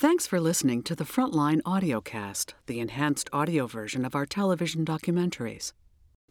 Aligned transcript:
Thanks 0.00 0.26
for 0.26 0.40
listening 0.40 0.82
to 0.84 0.96
the 0.96 1.04
Frontline 1.04 1.60
Audiocast, 1.60 2.54
the 2.64 2.80
enhanced 2.80 3.28
audio 3.34 3.66
version 3.66 4.06
of 4.06 4.14
our 4.14 4.24
television 4.24 4.82
documentaries. 4.82 5.74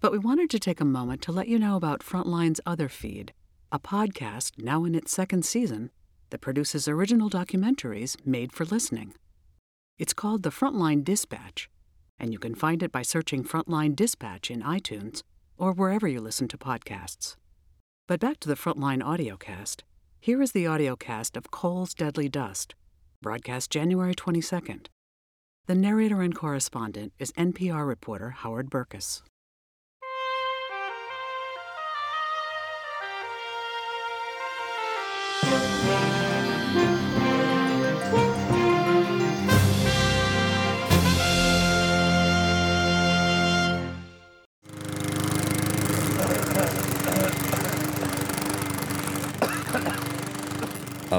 But 0.01 0.11
we 0.11 0.17
wanted 0.17 0.49
to 0.49 0.59
take 0.59 0.81
a 0.81 0.85
moment 0.85 1.21
to 1.21 1.31
let 1.31 1.47
you 1.47 1.59
know 1.59 1.75
about 1.75 1.99
Frontline's 1.99 2.59
other 2.65 2.89
feed, 2.89 3.31
a 3.71 3.77
podcast 3.77 4.53
now 4.57 4.85
in 4.85 4.95
its 4.95 5.11
second 5.11 5.45
season 5.45 5.91
that 6.31 6.41
produces 6.41 6.87
original 6.87 7.29
documentaries 7.29 8.17
made 8.25 8.51
for 8.51 8.65
listening. 8.65 9.13
It's 9.99 10.13
called 10.13 10.41
The 10.41 10.49
Frontline 10.49 11.03
Dispatch, 11.03 11.69
and 12.17 12.33
you 12.33 12.39
can 12.39 12.55
find 12.55 12.81
it 12.81 12.91
by 12.91 13.03
searching 13.03 13.43
Frontline 13.43 13.95
Dispatch 13.95 14.49
in 14.49 14.63
iTunes 14.63 15.21
or 15.59 15.73
wherever 15.73 16.07
you 16.07 16.21
listen 16.21 16.47
to 16.47 16.57
podcasts. 16.57 17.35
But 18.07 18.19
back 18.19 18.39
to 18.39 18.47
the 18.47 18.55
Frontline 18.55 19.03
Audiocast. 19.03 19.81
Here 20.19 20.41
is 20.41 20.53
the 20.53 20.65
audiocast 20.65 21.37
of 21.37 21.51
Coal's 21.51 21.93
Deadly 21.93 22.29
Dust, 22.29 22.73
broadcast 23.21 23.69
January 23.69 24.15
22nd. 24.15 24.85
The 25.65 25.75
narrator 25.75 26.21
and 26.21 26.33
correspondent 26.33 27.11
is 27.19 27.33
NPR 27.33 27.85
reporter 27.85 28.29
Howard 28.29 28.69
Berkes. 28.69 29.23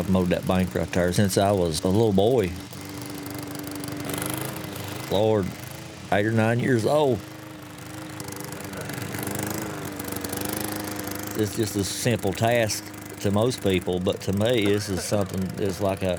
I've 0.01 0.09
mowed 0.09 0.31
that 0.31 0.49
bank 0.49 0.75
right 0.75 0.91
there 0.93 1.13
since 1.13 1.37
I 1.37 1.53
was 1.53 1.85
a 1.85 1.89
little 1.89 2.15
boy. 2.15 2.51
Lord, 5.11 5.47
eight 6.11 6.25
or 6.25 6.33
nine 6.33 6.59
years 6.59 6.87
old. 6.87 7.19
It's 11.37 11.55
just 11.55 11.77
a 11.77 11.85
simple 11.85 12.33
task 12.33 12.83
to 13.21 13.31
most 13.31 13.63
people, 13.63 14.01
but 14.01 14.23
to 14.23 14.33
me, 14.33 14.65
this 14.65 14.89
is 14.89 15.05
something 15.05 15.45
that's 15.57 15.83
like 15.83 16.03
a, 16.03 16.19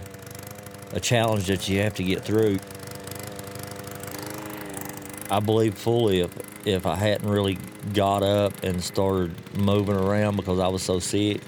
a 0.91 0.99
challenge 0.99 1.47
that 1.47 1.67
you 1.67 1.79
have 1.81 1.95
to 1.95 2.03
get 2.03 2.23
through. 2.23 2.59
I 5.31 5.39
believe 5.39 5.73
fully 5.73 6.19
if, 6.19 6.67
if 6.67 6.85
I 6.85 6.97
hadn't 6.97 7.27
really 7.27 7.57
got 7.95 8.21
up 8.21 8.63
and 8.63 8.83
started 8.83 9.33
moving 9.55 9.95
around 9.95 10.35
because 10.35 10.59
I 10.59 10.67
was 10.67 10.83
so 10.83 10.99
sick, 10.99 11.41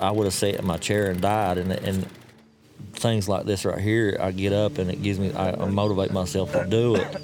I 0.00 0.10
would 0.10 0.24
have 0.24 0.34
sat 0.34 0.56
in 0.56 0.66
my 0.66 0.76
chair 0.76 1.10
and 1.10 1.20
died. 1.20 1.58
And, 1.58 1.72
and 1.72 2.06
things 2.94 3.28
like 3.28 3.44
this 3.44 3.64
right 3.64 3.78
here, 3.78 4.16
I 4.20 4.32
get 4.32 4.52
up 4.52 4.78
and 4.78 4.90
it 4.90 5.02
gives 5.02 5.18
me, 5.18 5.32
I, 5.32 5.50
I 5.52 5.66
motivate 5.66 6.12
myself 6.12 6.52
to 6.52 6.66
do 6.66 6.96
it. 6.96 7.16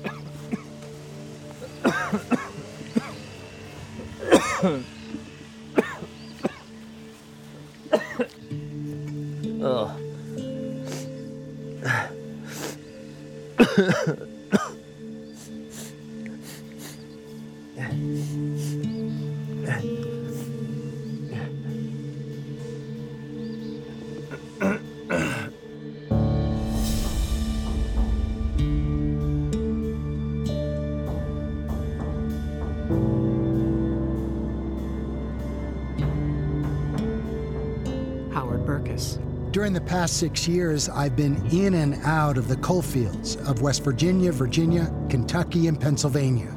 During 39.54 39.72
the 39.72 39.80
past 39.80 40.16
six 40.16 40.48
years, 40.48 40.88
I've 40.88 41.14
been 41.14 41.36
in 41.52 41.74
and 41.74 41.94
out 42.02 42.38
of 42.38 42.48
the 42.48 42.56
coal 42.56 42.82
fields 42.82 43.36
of 43.36 43.62
West 43.62 43.84
Virginia, 43.84 44.32
Virginia, 44.32 44.92
Kentucky, 45.08 45.68
and 45.68 45.80
Pennsylvania, 45.80 46.52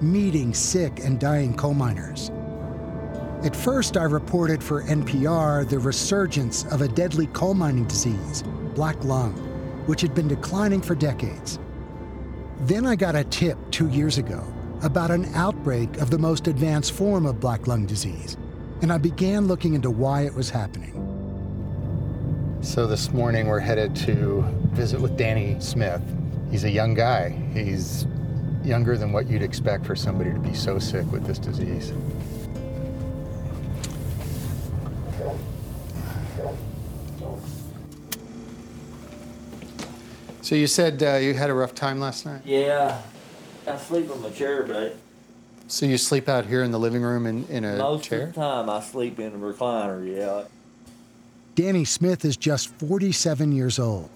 meeting 0.00 0.52
sick 0.52 0.98
and 1.04 1.20
dying 1.20 1.56
coal 1.56 1.72
miners. 1.72 2.32
At 3.44 3.54
first, 3.54 3.96
I 3.96 4.02
reported 4.02 4.60
for 4.60 4.82
NPR 4.82 5.68
the 5.68 5.78
resurgence 5.78 6.64
of 6.64 6.82
a 6.82 6.88
deadly 6.88 7.28
coal 7.28 7.54
mining 7.54 7.84
disease, 7.84 8.42
black 8.74 9.04
lung, 9.04 9.34
which 9.86 10.00
had 10.00 10.12
been 10.12 10.26
declining 10.26 10.82
for 10.82 10.96
decades. 10.96 11.60
Then 12.62 12.86
I 12.86 12.96
got 12.96 13.14
a 13.14 13.22
tip 13.22 13.56
two 13.70 13.88
years 13.88 14.18
ago 14.18 14.44
about 14.82 15.12
an 15.12 15.32
outbreak 15.36 15.98
of 15.98 16.10
the 16.10 16.18
most 16.18 16.48
advanced 16.48 16.90
form 16.90 17.24
of 17.24 17.38
black 17.38 17.68
lung 17.68 17.86
disease, 17.86 18.36
and 18.80 18.92
I 18.92 18.98
began 18.98 19.46
looking 19.46 19.74
into 19.74 19.92
why 19.92 20.22
it 20.22 20.34
was 20.34 20.50
happening. 20.50 21.11
So 22.62 22.86
this 22.86 23.12
morning 23.12 23.48
we're 23.48 23.58
headed 23.60 23.94
to 24.06 24.42
visit 24.72 25.00
with 25.00 25.16
Danny 25.16 25.56
Smith. 25.60 26.00
He's 26.50 26.64
a 26.64 26.70
young 26.70 26.94
guy. 26.94 27.30
He's 27.52 28.06
younger 28.62 28.96
than 28.96 29.12
what 29.12 29.28
you'd 29.28 29.42
expect 29.42 29.84
for 29.84 29.96
somebody 29.96 30.32
to 30.32 30.38
be 30.38 30.54
so 30.54 30.78
sick 30.78 31.10
with 31.10 31.26
this 31.26 31.38
disease. 31.38 31.92
So 40.42 40.54
you 40.54 40.66
said 40.66 41.02
uh, 41.02 41.14
you 41.16 41.34
had 41.34 41.50
a 41.50 41.54
rough 41.54 41.74
time 41.74 42.00
last 42.00 42.26
night. 42.26 42.42
Yeah, 42.44 43.00
I 43.66 43.76
sleep 43.76 44.10
in 44.10 44.20
my 44.20 44.30
chair, 44.30 44.64
but 44.64 44.96
So 45.68 45.86
you 45.86 45.96
sleep 45.96 46.28
out 46.28 46.46
here 46.46 46.62
in 46.62 46.72
the 46.72 46.78
living 46.78 47.02
room 47.02 47.26
in, 47.26 47.44
in 47.46 47.64
a 47.64 47.76
most 47.76 48.04
chair? 48.04 48.28
of 48.28 48.34
the 48.34 48.40
time 48.40 48.68
I 48.68 48.80
sleep 48.80 49.18
in 49.20 49.32
a 49.34 49.38
recliner, 49.38 50.04
yeah. 50.04 50.44
Danny 51.54 51.84
Smith 51.84 52.24
is 52.24 52.36
just 52.36 52.68
47 52.76 53.52
years 53.52 53.78
old. 53.78 54.08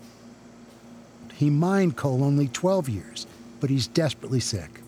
He 1.34 1.50
mined 1.50 1.96
coal 1.96 2.24
only 2.24 2.48
12 2.48 2.88
years, 2.88 3.26
but 3.60 3.68
he's 3.68 3.86
desperately 3.86 4.40
sick. 4.40 4.80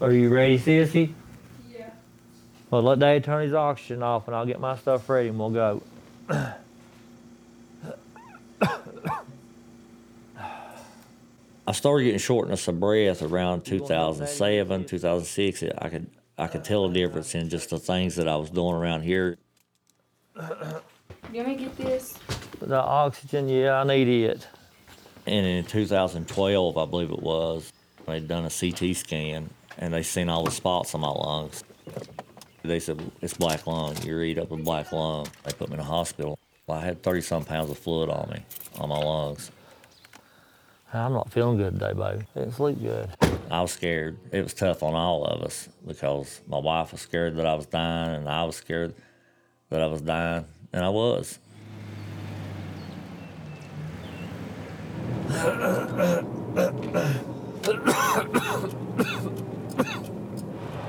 Are 0.00 0.10
you 0.10 0.28
ready, 0.28 0.58
Sissy? 0.58 1.12
Yeah. 1.70 1.90
Well, 2.70 2.82
let 2.82 2.98
Dad 2.98 3.24
turn 3.24 3.42
his 3.42 3.54
oxygen 3.54 4.02
off 4.02 4.26
and 4.26 4.34
I'll 4.34 4.46
get 4.46 4.60
my 4.60 4.76
stuff 4.76 5.08
ready 5.08 5.28
and 5.28 5.38
we'll 5.38 5.50
go. 5.50 5.82
I 11.66 11.72
started 11.72 12.04
getting 12.04 12.18
shortness 12.18 12.68
of 12.68 12.78
breath 12.78 13.22
around 13.22 13.64
2007, 13.64 14.84
2006. 14.84 15.64
I 15.78 15.88
could 15.88 16.06
I 16.36 16.48
could 16.48 16.64
tell 16.64 16.86
a 16.86 16.92
difference 16.92 17.34
in 17.34 17.48
just 17.48 17.70
the 17.70 17.78
things 17.78 18.16
that 18.16 18.26
I 18.26 18.36
was 18.36 18.50
doing 18.50 18.74
around 18.74 19.02
here. 19.02 19.38
You 20.36 20.42
want 21.34 21.48
me 21.48 21.56
to 21.56 21.64
get 21.64 21.76
this? 21.76 22.18
The 22.60 22.80
oxygen, 22.80 23.48
yeah, 23.48 23.80
I 23.80 23.84
need 23.84 24.08
it. 24.08 24.46
And 25.26 25.46
in 25.46 25.64
2012, 25.64 26.76
I 26.76 26.84
believe 26.86 27.10
it 27.10 27.22
was, 27.22 27.72
they'd 28.06 28.26
done 28.26 28.44
a 28.44 28.50
CT 28.50 28.96
scan 28.96 29.48
and 29.78 29.94
they 29.94 30.02
seen 30.02 30.28
all 30.28 30.44
the 30.44 30.50
spots 30.50 30.94
on 30.94 31.00
my 31.00 31.08
lungs. 31.08 31.64
They 32.62 32.80
said, 32.80 33.00
it's 33.20 33.34
black 33.34 33.66
lung. 33.66 33.96
You're 34.02 34.22
eat 34.24 34.38
up 34.38 34.50
with 34.50 34.64
black 34.64 34.90
lung. 34.92 35.26
They 35.44 35.52
put 35.52 35.68
me 35.68 35.74
in 35.74 35.80
a 35.80 35.84
hospital. 35.84 36.38
I 36.68 36.80
had 36.80 37.02
30 37.02 37.20
some 37.20 37.44
pounds 37.44 37.70
of 37.70 37.78
fluid 37.78 38.08
on 38.08 38.30
me, 38.30 38.44
on 38.78 38.88
my 38.88 38.98
lungs. 38.98 39.50
I'm 40.94 41.12
not 41.12 41.32
feeling 41.32 41.56
good 41.56 41.74
today, 41.74 41.92
baby. 41.92 42.24
Didn't 42.34 42.52
sleep 42.52 42.80
good. 42.80 43.10
I 43.50 43.60
was 43.62 43.72
scared. 43.72 44.16
It 44.30 44.42
was 44.44 44.54
tough 44.54 44.84
on 44.84 44.94
all 44.94 45.24
of 45.24 45.42
us 45.42 45.68
because 45.84 46.40
my 46.46 46.58
wife 46.58 46.92
was 46.92 47.00
scared 47.00 47.34
that 47.36 47.46
I 47.46 47.54
was 47.54 47.66
dying 47.66 48.14
and 48.14 48.28
I 48.28 48.44
was 48.44 48.54
scared 48.54 48.94
that 49.70 49.82
I 49.82 49.86
was 49.86 50.02
dying, 50.02 50.44
and 50.72 50.84
I 50.84 50.88
was. 50.88 51.40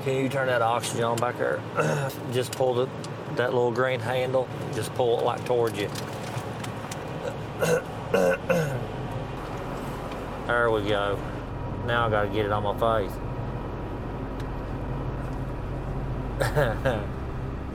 Can 0.04 0.22
you 0.22 0.28
turn 0.28 0.46
that 0.46 0.62
oxygen 0.62 1.02
on 1.02 1.16
back 1.16 1.36
there? 1.36 1.60
just 2.32 2.52
pull 2.52 2.74
the, 2.74 2.88
that 3.34 3.52
little 3.52 3.72
green 3.72 3.98
handle, 3.98 4.46
just 4.72 4.94
pull 4.94 5.18
it 5.18 5.24
like 5.24 5.44
towards 5.44 5.76
you. 5.76 5.90
There 10.46 10.70
we 10.70 10.88
go. 10.88 11.18
Now 11.86 12.06
I 12.06 12.10
gotta 12.10 12.28
get 12.28 12.46
it 12.46 12.52
on 12.52 12.62
my 12.62 13.00
face. 13.00 13.12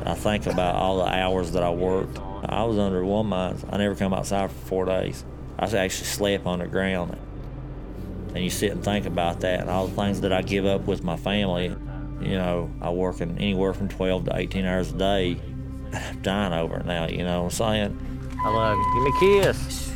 I 0.05 0.13
think 0.15 0.45
about 0.45 0.75
all 0.75 0.97
the 0.99 1.05
hours 1.05 1.51
that 1.51 1.63
I 1.63 1.69
worked. 1.69 2.19
I 2.45 2.63
was 2.63 2.77
under 2.77 3.03
one 3.03 3.27
month. 3.27 3.65
I 3.69 3.77
never 3.77 3.95
come 3.95 4.13
outside 4.13 4.51
for 4.51 4.65
four 4.65 4.85
days. 4.85 5.25
I 5.59 5.65
actually 5.65 6.05
slept 6.07 6.45
on 6.45 6.59
the 6.59 6.67
ground. 6.67 7.17
And 8.33 8.43
you 8.43 8.49
sit 8.49 8.71
and 8.71 8.83
think 8.83 9.05
about 9.05 9.41
that 9.41 9.59
and 9.59 9.69
all 9.69 9.87
the 9.87 9.95
things 9.95 10.21
that 10.21 10.31
I 10.31 10.41
give 10.41 10.65
up 10.65 10.87
with 10.87 11.03
my 11.03 11.17
family. 11.17 11.75
You 12.21 12.37
know, 12.37 12.71
I 12.81 12.89
work 12.91 13.19
in 13.19 13.37
anywhere 13.37 13.73
from 13.73 13.89
12 13.89 14.25
to 14.25 14.37
18 14.37 14.65
hours 14.65 14.91
a 14.91 14.97
day. 14.97 15.41
dying 16.21 16.53
over 16.53 16.77
it 16.77 16.85
now, 16.85 17.07
you 17.07 17.23
know 17.23 17.43
what 17.43 17.61
I'm 17.61 17.91
saying? 17.91 18.37
I 18.43 18.49
love 18.49 18.77
you. 18.77 18.93
Give 18.93 19.03
me 19.03 19.39
a 19.39 19.43
kiss. 19.43 19.90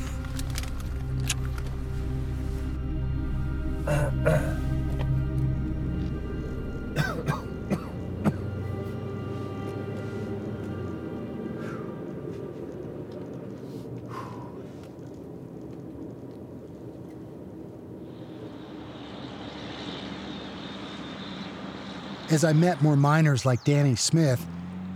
As 22.31 22.43
I 22.43 22.53
met 22.53 22.81
more 22.81 22.95
miners 22.95 23.45
like 23.45 23.63
Danny 23.63 23.95
Smith, 23.95 24.43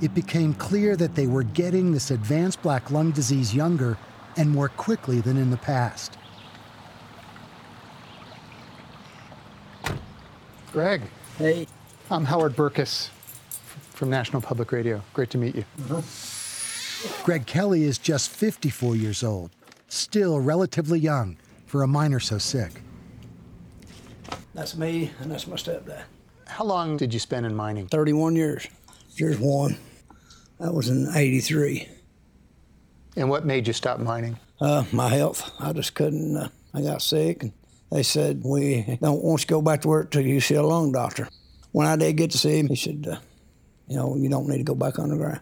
it 0.02 0.16
became 0.16 0.54
clear 0.56 0.96
that 0.96 1.14
they 1.14 1.28
were 1.28 1.44
getting 1.44 1.92
this 1.92 2.10
advanced 2.10 2.62
black 2.64 2.90
lung 2.90 3.12
disease 3.12 3.54
younger 3.54 3.98
and 4.36 4.50
more 4.50 4.70
quickly 4.70 5.22
than 5.22 5.38
in 5.38 5.52
the 5.52 5.58
past. 5.58 6.18
Greg, 10.72 11.02
Hey, 11.38 11.68
I'm 12.10 12.26
Howard 12.26 12.56
Berkes 12.56 13.12
from 13.92 14.10
National 14.10 14.42
Public 14.42 14.72
Radio. 14.72 15.02
Great 15.14 15.30
to 15.30 15.38
meet 15.38 15.56
you. 15.56 15.66
Mm-hmm. 15.82 17.24
Greg 17.24 17.46
Kelly 17.46 17.84
is 17.84 17.98
just 17.98 18.30
54 18.32 18.96
years 18.96 19.24
old, 19.24 19.52
still 19.88 20.40
relatively 20.40 21.00
young 21.00 21.38
for 21.66 21.84
a 21.84 21.88
miner 21.88 22.20
so 22.20 22.40
sick. 22.40 22.82
that's 24.54 24.76
me, 24.76 25.12
and 25.20 25.32
that's 25.32 25.48
my 25.48 25.56
stepdad. 25.56 26.04
How 26.50 26.66
long 26.66 26.98
did 26.98 27.14
you 27.14 27.20
spend 27.20 27.46
in 27.46 27.56
mining? 27.56 27.88
31 27.88 28.36
years. 28.36 28.68
Here's 29.16 29.38
one. 29.40 29.78
That 30.60 30.74
was 30.74 30.90
in 30.90 31.08
83. 31.16 31.88
And 33.16 33.30
what 33.30 33.46
made 33.46 33.68
you 33.68 33.74
stop 33.74 34.00
mining? 34.00 34.38
Uh, 34.60 34.84
my 34.92 35.08
health, 35.08 35.50
I 35.60 35.72
just 35.74 35.94
couldn't, 35.94 36.36
uh, 36.36 36.50
I 36.74 36.82
got 36.82 37.02
sick, 37.02 37.44
and 37.44 37.54
they 37.92 38.04
said, 38.04 38.42
We 38.44 38.98
don't 39.02 39.24
want 39.24 39.42
you 39.42 39.46
to 39.46 39.54
go 39.54 39.62
back 39.62 39.82
to 39.82 39.88
work 39.88 40.12
till 40.12 40.22
you 40.22 40.42
see 40.42 40.56
a 40.56 40.64
lung 40.64 40.92
doctor. 40.92 41.30
When 41.72 41.88
I 41.88 41.96
did 41.96 42.18
get 42.18 42.32
to 42.32 42.38
see 42.38 42.60
him, 42.60 42.68
he 42.68 42.76
said, 42.76 43.08
uh, 43.10 43.20
You 43.88 43.96
know, 43.96 44.16
you 44.18 44.28
don't 44.30 44.48
need 44.48 44.58
to 44.58 44.64
go 44.64 44.76
back 44.76 45.00
underground. 45.00 45.40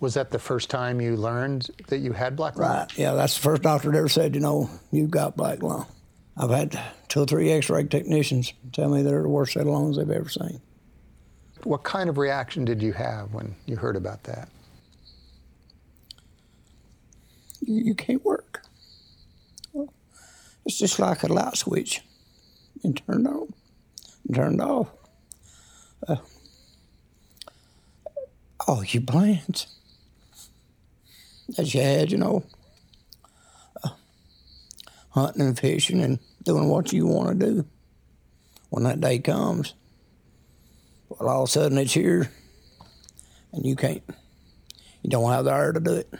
Was 0.00 0.14
that 0.14 0.30
the 0.30 0.38
first 0.38 0.70
time 0.70 1.00
you 1.00 1.16
learned 1.16 1.68
that 1.88 1.98
you 1.98 2.12
had 2.12 2.36
black 2.36 2.56
lung? 2.56 2.70
Right. 2.70 2.98
Yeah, 2.98 3.14
that's 3.14 3.34
the 3.34 3.42
first 3.42 3.62
doctor 3.62 3.90
that 3.90 3.98
ever 3.98 4.08
said, 4.08 4.34
You 4.34 4.40
know, 4.40 4.70
you've 4.92 5.10
got 5.10 5.36
black 5.36 5.62
lung. 5.62 5.86
I've 6.38 6.50
had 6.50 6.80
two 7.08 7.22
or 7.22 7.26
three 7.26 7.50
x 7.50 7.68
ray 7.68 7.84
technicians 7.84 8.52
tell 8.72 8.88
me 8.88 9.02
they're 9.02 9.22
the 9.22 9.28
worst 9.28 9.54
set 9.54 9.62
of 9.62 9.68
lungs 9.68 9.96
they've 9.96 10.10
ever 10.10 10.28
seen. 10.28 10.60
What 11.64 11.82
kind 11.82 12.08
of 12.08 12.16
reaction 12.16 12.64
did 12.64 12.80
you 12.80 12.92
have 12.92 13.34
when 13.34 13.56
you 13.66 13.76
heard 13.76 13.96
about 13.96 14.24
that? 14.24 14.48
you, 17.68 17.84
you 17.84 17.94
can't 17.94 18.24
work. 18.24 18.62
Well, 19.72 19.92
it's 20.64 20.78
just 20.78 20.98
like 20.98 21.22
a 21.22 21.28
light 21.28 21.56
switch. 21.56 22.02
And 22.84 22.96
turned 22.96 23.26
on, 23.26 23.52
and 24.26 24.36
turned 24.36 24.60
off. 24.60 24.88
Uh, 26.06 26.16
all 28.68 28.84
your 28.84 29.02
plans 29.02 29.66
that 31.56 31.74
you 31.74 31.80
had, 31.80 32.12
you 32.12 32.18
know, 32.18 32.44
hunting 35.18 35.42
and 35.42 35.58
fishing 35.58 36.00
and 36.00 36.18
doing 36.44 36.68
what 36.68 36.92
you 36.92 37.06
want 37.06 37.38
to 37.38 37.46
do. 37.46 37.66
When 38.70 38.84
that 38.84 39.00
day 39.00 39.18
comes, 39.18 39.74
well, 41.08 41.28
all 41.28 41.42
of 41.42 41.48
a 41.48 41.52
sudden 41.52 41.78
it's 41.78 41.94
here, 41.94 42.30
and 43.52 43.64
you 43.64 43.76
can't. 43.76 44.02
You 45.02 45.10
don't 45.10 45.30
have 45.30 45.44
the 45.44 45.52
air 45.52 45.72
to 45.72 45.80
do 45.80 45.94
it. 45.94 46.12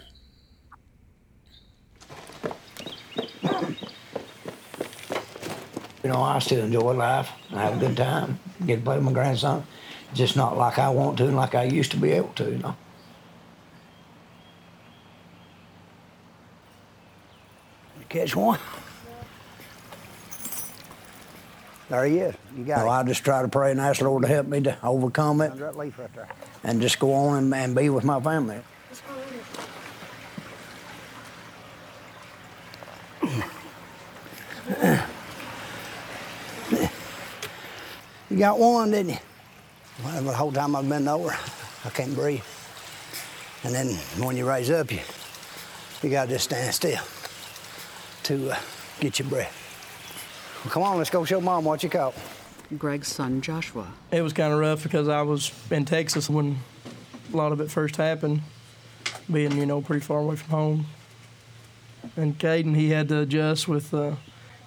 You 6.02 6.14
know, 6.14 6.22
I 6.22 6.38
still 6.38 6.64
enjoy 6.64 6.92
life. 6.94 7.28
I 7.52 7.62
have 7.62 7.76
a 7.76 7.86
good 7.86 7.96
time. 7.96 8.40
Get 8.64 8.76
to 8.76 8.82
play 8.82 8.96
with 8.96 9.04
my 9.04 9.12
grandson. 9.12 9.66
Just 10.14 10.36
not 10.36 10.56
like 10.56 10.78
I 10.78 10.88
want 10.88 11.18
to 11.18 11.26
and 11.26 11.36
like 11.36 11.54
I 11.54 11.64
used 11.64 11.90
to 11.90 11.98
be 11.98 12.12
able 12.12 12.32
to, 12.34 12.44
you 12.50 12.58
know. 12.58 12.76
Catch 18.08 18.34
one? 18.34 18.58
There 21.88 22.04
he 22.04 22.18
is. 22.18 22.34
You 22.56 22.64
got 22.64 22.84
No, 22.84 22.88
I 22.90 23.02
just 23.02 23.24
try 23.24 23.40
to 23.40 23.48
pray 23.48 23.70
and 23.70 23.80
ask 23.80 24.00
the 24.00 24.04
Lord 24.04 24.22
to 24.22 24.28
help 24.28 24.46
me 24.46 24.60
to 24.62 24.76
overcome 24.82 25.40
it 25.40 25.52
it. 25.52 25.58
That 25.58 25.76
leaf 25.78 25.98
right 25.98 26.14
there. 26.14 26.28
and 26.62 26.80
just 26.82 26.98
go 26.98 27.14
on 27.14 27.38
and, 27.38 27.54
and 27.54 27.74
be 27.74 27.88
with 27.88 28.04
my 28.04 28.20
family. 28.20 28.60
You 38.30 38.36
got 38.36 38.58
one, 38.58 38.90
didn't 38.90 39.12
you? 39.12 39.18
Well, 40.04 40.22
the 40.22 40.32
whole 40.32 40.52
time 40.52 40.76
I've 40.76 40.88
been 40.88 41.08
over, 41.08 41.34
I 41.84 41.90
can't 41.90 42.14
breathe. 42.14 42.42
And 43.64 43.74
then 43.74 43.88
when 44.22 44.36
you 44.36 44.46
raise 44.46 44.70
up, 44.70 44.92
you 44.92 45.00
you 46.02 46.10
gotta 46.10 46.30
just 46.30 46.44
stand 46.44 46.72
still 46.72 47.00
to 48.24 48.50
uh, 48.52 48.58
get 49.00 49.18
your 49.18 49.28
breath. 49.28 49.57
Well, 50.64 50.72
come 50.72 50.82
on, 50.82 50.98
let's 50.98 51.10
go 51.10 51.24
show 51.24 51.40
mom 51.40 51.64
what 51.64 51.82
you 51.82 51.88
caught. 51.88 52.14
Greg's 52.76 53.08
son 53.08 53.40
Joshua. 53.40 53.92
It 54.10 54.22
was 54.22 54.32
kind 54.32 54.52
of 54.52 54.58
rough 54.58 54.82
because 54.82 55.08
I 55.08 55.22
was 55.22 55.52
in 55.70 55.84
Texas 55.84 56.28
when 56.28 56.58
a 57.32 57.36
lot 57.36 57.52
of 57.52 57.60
it 57.60 57.70
first 57.70 57.96
happened, 57.96 58.42
being 59.30 59.56
you 59.56 59.66
know 59.66 59.80
pretty 59.80 60.04
far 60.04 60.18
away 60.18 60.36
from 60.36 60.50
home. 60.50 60.86
And 62.16 62.38
Caden, 62.38 62.74
he 62.74 62.90
had 62.90 63.08
to 63.08 63.20
adjust 63.20 63.68
with. 63.68 63.94
Uh, 63.94 64.16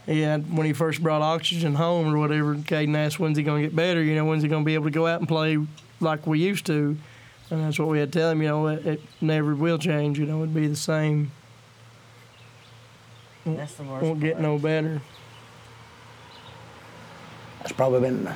he 0.07 0.21
had 0.21 0.55
when 0.55 0.65
he 0.65 0.73
first 0.73 1.03
brought 1.03 1.21
oxygen 1.21 1.75
home 1.75 2.13
or 2.13 2.17
whatever. 2.17 2.55
Caden 2.55 2.95
asked, 2.95 3.19
"When's 3.19 3.37
he 3.37 3.43
going 3.43 3.61
to 3.61 3.67
get 3.67 3.75
better? 3.75 4.01
You 4.01 4.15
know, 4.15 4.25
when's 4.25 4.43
he 4.43 4.49
going 4.49 4.63
to 4.63 4.65
be 4.65 4.73
able 4.73 4.85
to 4.85 4.91
go 4.91 5.05
out 5.05 5.19
and 5.19 5.27
play 5.27 5.57
like 5.99 6.25
we 6.25 6.39
used 6.39 6.65
to?" 6.67 6.97
And 7.51 7.61
that's 7.61 7.77
what 7.77 7.89
we 7.89 7.99
had 7.99 8.13
to 8.13 8.19
tell 8.19 8.31
him. 8.31 8.41
You 8.41 8.47
know, 8.47 8.67
it, 8.67 8.85
it 8.85 9.01
never 9.19 9.53
will 9.53 9.77
change. 9.77 10.17
You 10.17 10.25
know, 10.25 10.37
it'd 10.37 10.55
be 10.55 10.67
the 10.67 10.75
same. 10.75 11.31
That's 13.45 13.75
the 13.75 13.83
worst. 13.83 14.03
Won't 14.03 14.21
get 14.21 14.33
part. 14.33 14.43
no 14.43 14.57
better. 14.57 15.01
That's 17.61 17.73
probably 17.73 18.01
been 18.01 18.23
the 18.23 18.35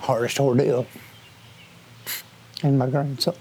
hardest 0.00 0.40
ordeal 0.40 0.86
in 2.64 2.76
my 2.76 2.88
grandson. 2.88 3.34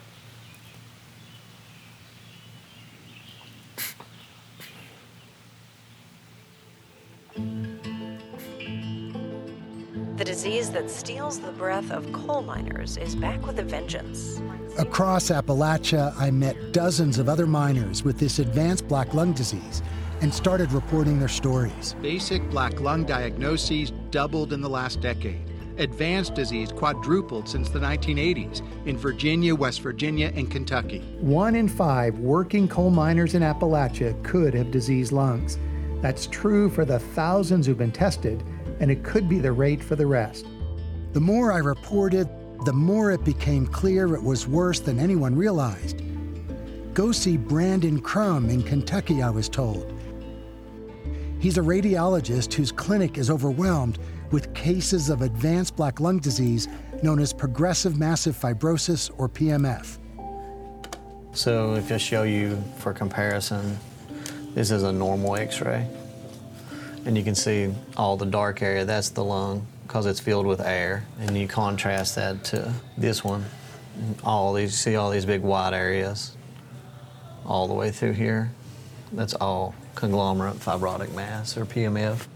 The 10.15 10.25
disease 10.25 10.70
that 10.72 10.91
steals 10.91 11.39
the 11.39 11.51
breath 11.53 11.89
of 11.89 12.12
coal 12.13 12.44
miners 12.44 12.98
is 12.98 13.15
back 13.15 13.48
with 13.48 13.58
a 13.58 13.63
vengeance. 13.63 14.39
Across 14.77 15.32
Appalachia, 15.32 16.13
I 16.18 16.29
met 16.29 16.72
dozens 16.72 17.18
of 17.18 17.27
other 17.27 17.48
miners 17.48 18.03
with 18.03 18.20
this 18.20 18.38
advanced 18.38 18.88
black 18.88 19.15
lung 19.15 19.34
disease 19.34 19.82
and 20.22 20.34
started 20.34 20.72
reporting 20.72 21.20
their 21.20 21.28
stories. 21.28 21.96
Basic 22.02 22.48
black 22.50 22.80
lung 22.80 23.06
diagnoses 23.06 23.92
doubled 24.12 24.54
in 24.54 24.62
the 24.62 24.70
last 24.70 25.02
decade. 25.02 25.42
Advanced 25.78 26.36
disease 26.36 26.72
quadrupled 26.74 27.48
since 27.48 27.70
the 27.70 27.80
1980s 27.80 28.62
in 28.86 28.98
Virginia, 28.98 29.56
West 29.56 29.82
Virginia, 29.82 30.32
and 30.36 30.52
Kentucky. 30.52 31.00
One 31.20 31.56
in 31.56 31.70
five 31.70 32.20
working 32.20 32.68
coal 32.68 32.90
miners 32.90 33.34
in 33.34 33.44
Appalachia 33.44 34.22
could 34.24 34.54
have 34.54 34.72
diseased 34.72 35.14
lungs. 35.14 35.58
That's 36.02 36.28
true 36.28 36.70
for 36.70 36.84
the 36.84 37.00
thousands 37.00 37.66
who've 37.66 37.78
been 37.78 37.92
tested, 37.92 38.44
and 38.82 38.92
it 38.92 39.04
could 39.04 39.30
be 39.30 39.40
the 39.40 39.52
rate 39.54 39.82
for 39.82 39.96
the 39.96 40.06
rest. 40.06 40.46
The 41.14 41.20
more 41.22 41.52
I 41.52 41.58
reported, 41.58 42.30
the 42.66 42.74
more 42.74 43.12
it 43.12 43.24
became 43.24 43.66
clear 43.66 44.14
it 44.14 44.24
was 44.24 44.48
worse 44.48 44.82
than 44.82 45.00
anyone 45.00 45.36
realized. 45.36 46.02
Go 46.94 47.14
see 47.14 47.38
Brandon 47.38 48.02
Crum 48.02 48.50
in 48.50 48.64
Kentucky, 48.64 49.24
I 49.24 49.30
was 49.30 49.48
told. 49.48 49.99
He's 51.39 51.58
a 51.58 51.62
radiologist 51.62 52.53
whose 52.53 52.69
clinic 52.69 53.17
is 53.17 53.29
overwhelmed 53.29 53.98
with 54.31 54.53
cases 54.53 55.10
of 55.10 55.22
advanced 55.22 55.77
black 55.77 56.01
lung 56.01 56.19
disease 56.19 56.67
known 57.01 57.19
as 57.19 57.31
progressive 57.31 57.98
massive 57.98 58.36
fibrosis 58.36 59.10
or 59.17 59.29
PMF. 59.29 59.98
So 61.31 61.75
if 61.75 61.91
I 61.93 61.98
show 61.98 62.24
you 62.24 62.62
for 62.77 62.91
comparison, 62.91 63.77
this 64.53 64.69
is 64.69 64.84
a 64.84 64.91
normal 64.91 65.38
x-ray. 65.38 65.88
And 67.05 67.17
you 67.17 67.24
can 67.24 67.36
see 67.36 67.74
all 67.96 68.17
the 68.17 68.25
dark 68.25 68.62
area, 68.62 68.84
that's 68.84 69.10
the 69.10 69.24
lung 69.24 69.65
because 69.84 70.05
it's 70.05 70.19
filled 70.19 70.46
with 70.46 70.60
air. 70.60 71.05
And 71.22 71.38
you 71.38 71.48
contrast 71.48 72.15
that 72.15 72.43
to 72.46 72.74
this 72.98 73.24
one. 73.24 73.46
All 74.25 74.53
these, 74.53 74.77
see 74.77 74.98
all 74.98 75.10
these 75.10 75.25
big 75.25 75.41
white 75.41 75.74
areas 75.74 76.36
all 77.46 77.67
the 77.67 77.74
way 77.74 77.91
through 77.91 78.13
here. 78.13 78.51
That's 79.13 79.34
all 79.36 79.74
conglomerate 79.96 80.55
fibrotic 80.55 81.13
mass 81.13 81.58
or 81.58 81.65
PMF. 81.65 82.27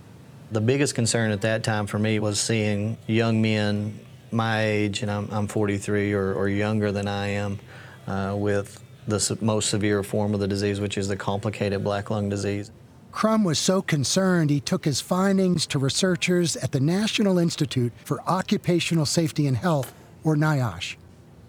The 0.51 0.61
biggest 0.61 0.95
concern 0.95 1.31
at 1.31 1.41
that 1.41 1.63
time 1.63 1.87
for 1.87 1.97
me 1.97 2.19
was 2.19 2.39
seeing 2.39 2.97
young 3.07 3.41
men 3.41 3.99
my 4.33 4.65
age, 4.65 5.01
and 5.01 5.11
I'm, 5.11 5.29
I'm 5.31 5.47
43 5.47 6.13
or, 6.13 6.33
or 6.33 6.49
younger 6.49 6.91
than 6.91 7.07
I 7.07 7.27
am, 7.27 7.59
uh, 8.07 8.35
with 8.37 8.83
the 9.07 9.37
most 9.41 9.69
severe 9.69 10.03
form 10.03 10.33
of 10.33 10.39
the 10.39 10.47
disease, 10.47 10.79
which 10.79 10.97
is 10.97 11.07
the 11.07 11.15
complicated 11.15 11.83
black 11.83 12.09
lung 12.09 12.29
disease. 12.29 12.71
Crum 13.11 13.43
was 13.43 13.59
so 13.59 13.81
concerned 13.81 14.49
he 14.49 14.59
took 14.59 14.85
his 14.85 14.99
findings 14.99 15.67
to 15.67 15.77
researchers 15.77 16.55
at 16.57 16.71
the 16.71 16.79
National 16.79 17.37
Institute 17.37 17.93
for 18.03 18.21
Occupational 18.21 19.05
Safety 19.05 19.45
and 19.45 19.55
Health, 19.55 19.93
or 20.23 20.35
NIOSH. 20.35 20.95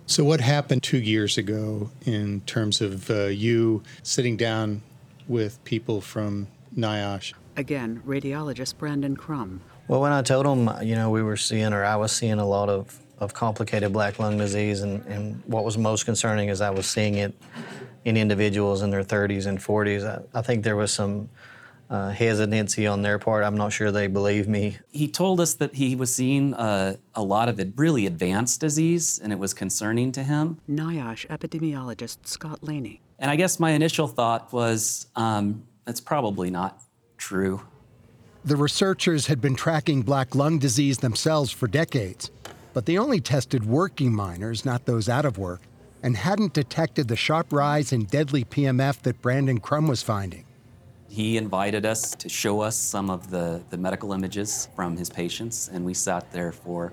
So, 0.06 0.24
what 0.24 0.40
happened 0.40 0.82
two 0.82 0.98
years 0.98 1.38
ago 1.38 1.90
in 2.04 2.42
terms 2.42 2.82
of 2.82 3.08
uh, 3.08 3.26
you 3.26 3.82
sitting 4.02 4.36
down 4.36 4.82
with 5.28 5.62
people 5.64 6.00
from 6.00 6.48
NIOSH? 6.76 7.34
Again, 7.56 8.02
radiologist 8.06 8.78
Brandon 8.78 9.16
Crum. 9.16 9.60
Well, 9.86 10.00
when 10.00 10.12
I 10.12 10.22
told 10.22 10.46
them, 10.46 10.70
you 10.82 10.94
know, 10.94 11.10
we 11.10 11.22
were 11.22 11.36
seeing, 11.36 11.72
or 11.72 11.84
I 11.84 11.96
was 11.96 12.10
seeing 12.10 12.38
a 12.38 12.46
lot 12.46 12.68
of, 12.68 12.98
of 13.18 13.34
complicated 13.34 13.92
black 13.92 14.18
lung 14.18 14.38
disease, 14.38 14.80
and, 14.82 15.04
and 15.06 15.42
what 15.46 15.64
was 15.64 15.76
most 15.78 16.04
concerning 16.04 16.48
is 16.48 16.60
I 16.60 16.70
was 16.70 16.86
seeing 16.86 17.14
it 17.14 17.34
in 18.04 18.16
individuals 18.16 18.82
in 18.82 18.90
their 18.90 19.04
30s 19.04 19.46
and 19.46 19.58
40s. 19.58 20.04
I, 20.04 20.38
I 20.38 20.42
think 20.42 20.64
there 20.64 20.76
was 20.76 20.92
some 20.92 21.28
uh, 21.90 22.10
hesitancy 22.10 22.86
on 22.86 23.02
their 23.02 23.18
part. 23.18 23.44
I'm 23.44 23.56
not 23.56 23.72
sure 23.72 23.90
they 23.90 24.06
believe 24.06 24.48
me. 24.48 24.78
He 24.90 25.06
told 25.06 25.40
us 25.40 25.54
that 25.54 25.74
he 25.74 25.94
was 25.94 26.14
seeing 26.14 26.54
uh, 26.54 26.96
a 27.14 27.22
lot 27.22 27.48
of 27.48 27.60
it, 27.60 27.72
really 27.76 28.06
advanced 28.06 28.60
disease, 28.60 29.20
and 29.22 29.32
it 29.32 29.38
was 29.38 29.54
concerning 29.54 30.12
to 30.12 30.22
him. 30.22 30.58
NIOSH 30.68 31.26
epidemiologist 31.28 32.26
Scott 32.26 32.62
Laney. 32.62 33.00
And 33.18 33.30
I 33.30 33.36
guess 33.36 33.60
my 33.60 33.70
initial 33.70 34.08
thought 34.08 34.52
was 34.52 35.06
um, 35.16 35.64
that's 35.84 36.00
probably 36.00 36.50
not 36.50 36.80
true. 37.16 37.62
The 38.44 38.56
researchers 38.56 39.26
had 39.26 39.40
been 39.40 39.54
tracking 39.54 40.02
black 40.02 40.34
lung 40.34 40.58
disease 40.58 40.98
themselves 40.98 41.50
for 41.50 41.66
decades, 41.66 42.30
but 42.74 42.84
they 42.84 42.98
only 42.98 43.20
tested 43.20 43.64
working 43.64 44.12
miners, 44.12 44.64
not 44.64 44.84
those 44.84 45.08
out 45.08 45.24
of 45.24 45.38
work, 45.38 45.62
and 46.02 46.16
hadn't 46.16 46.52
detected 46.52 47.08
the 47.08 47.16
sharp 47.16 47.52
rise 47.52 47.92
in 47.92 48.04
deadly 48.04 48.44
PMF 48.44 49.00
that 49.02 49.22
Brandon 49.22 49.60
Crum 49.60 49.88
was 49.88 50.02
finding. 50.02 50.44
He 51.08 51.38
invited 51.38 51.86
us 51.86 52.14
to 52.16 52.28
show 52.28 52.60
us 52.60 52.76
some 52.76 53.08
of 53.08 53.30
the, 53.30 53.62
the 53.70 53.78
medical 53.78 54.12
images 54.12 54.68
from 54.74 54.96
his 54.96 55.08
patients, 55.08 55.68
and 55.72 55.84
we 55.84 55.94
sat 55.94 56.30
there 56.32 56.52
for 56.52 56.92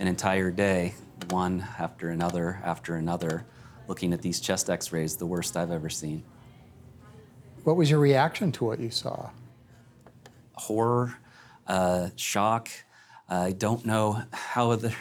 an 0.00 0.06
entire 0.06 0.50
day, 0.50 0.94
one 1.28 1.66
after 1.78 2.10
another 2.10 2.60
after 2.64 2.94
another, 2.94 3.44
looking 3.88 4.12
at 4.12 4.22
these 4.22 4.40
chest 4.40 4.70
x 4.70 4.92
rays, 4.92 5.16
the 5.16 5.26
worst 5.26 5.56
I've 5.56 5.70
ever 5.70 5.88
seen. 5.88 6.22
What 7.64 7.76
was 7.76 7.90
your 7.90 8.00
reaction 8.00 8.52
to 8.52 8.64
what 8.64 8.80
you 8.80 8.90
saw? 8.90 9.30
Horror, 10.54 11.16
uh, 11.66 12.10
shock. 12.16 12.68
I 13.28 13.52
don't 13.52 13.84
know 13.84 14.22
how 14.32 14.70
other, 14.70 14.92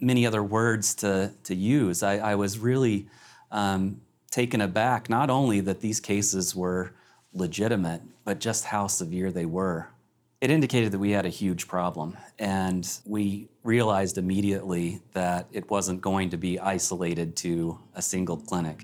many 0.00 0.26
other 0.26 0.42
words 0.42 0.94
to, 0.96 1.32
to 1.44 1.54
use. 1.54 2.02
I, 2.02 2.18
I 2.18 2.34
was 2.34 2.58
really 2.58 3.08
um, 3.50 4.00
taken 4.30 4.60
aback, 4.60 5.08
not 5.08 5.30
only 5.30 5.60
that 5.60 5.80
these 5.80 6.00
cases 6.00 6.54
were 6.54 6.92
legitimate, 7.32 8.02
but 8.24 8.38
just 8.38 8.66
how 8.66 8.86
severe 8.86 9.30
they 9.32 9.46
were. 9.46 9.88
It 10.42 10.50
indicated 10.50 10.90
that 10.90 10.98
we 10.98 11.12
had 11.12 11.24
a 11.24 11.28
huge 11.28 11.68
problem, 11.68 12.16
and 12.36 12.84
we 13.06 13.48
realized 13.62 14.18
immediately 14.18 15.00
that 15.12 15.46
it 15.52 15.70
wasn't 15.70 16.00
going 16.00 16.30
to 16.30 16.36
be 16.36 16.58
isolated 16.58 17.36
to 17.36 17.78
a 17.94 18.02
single 18.02 18.38
clinic. 18.38 18.82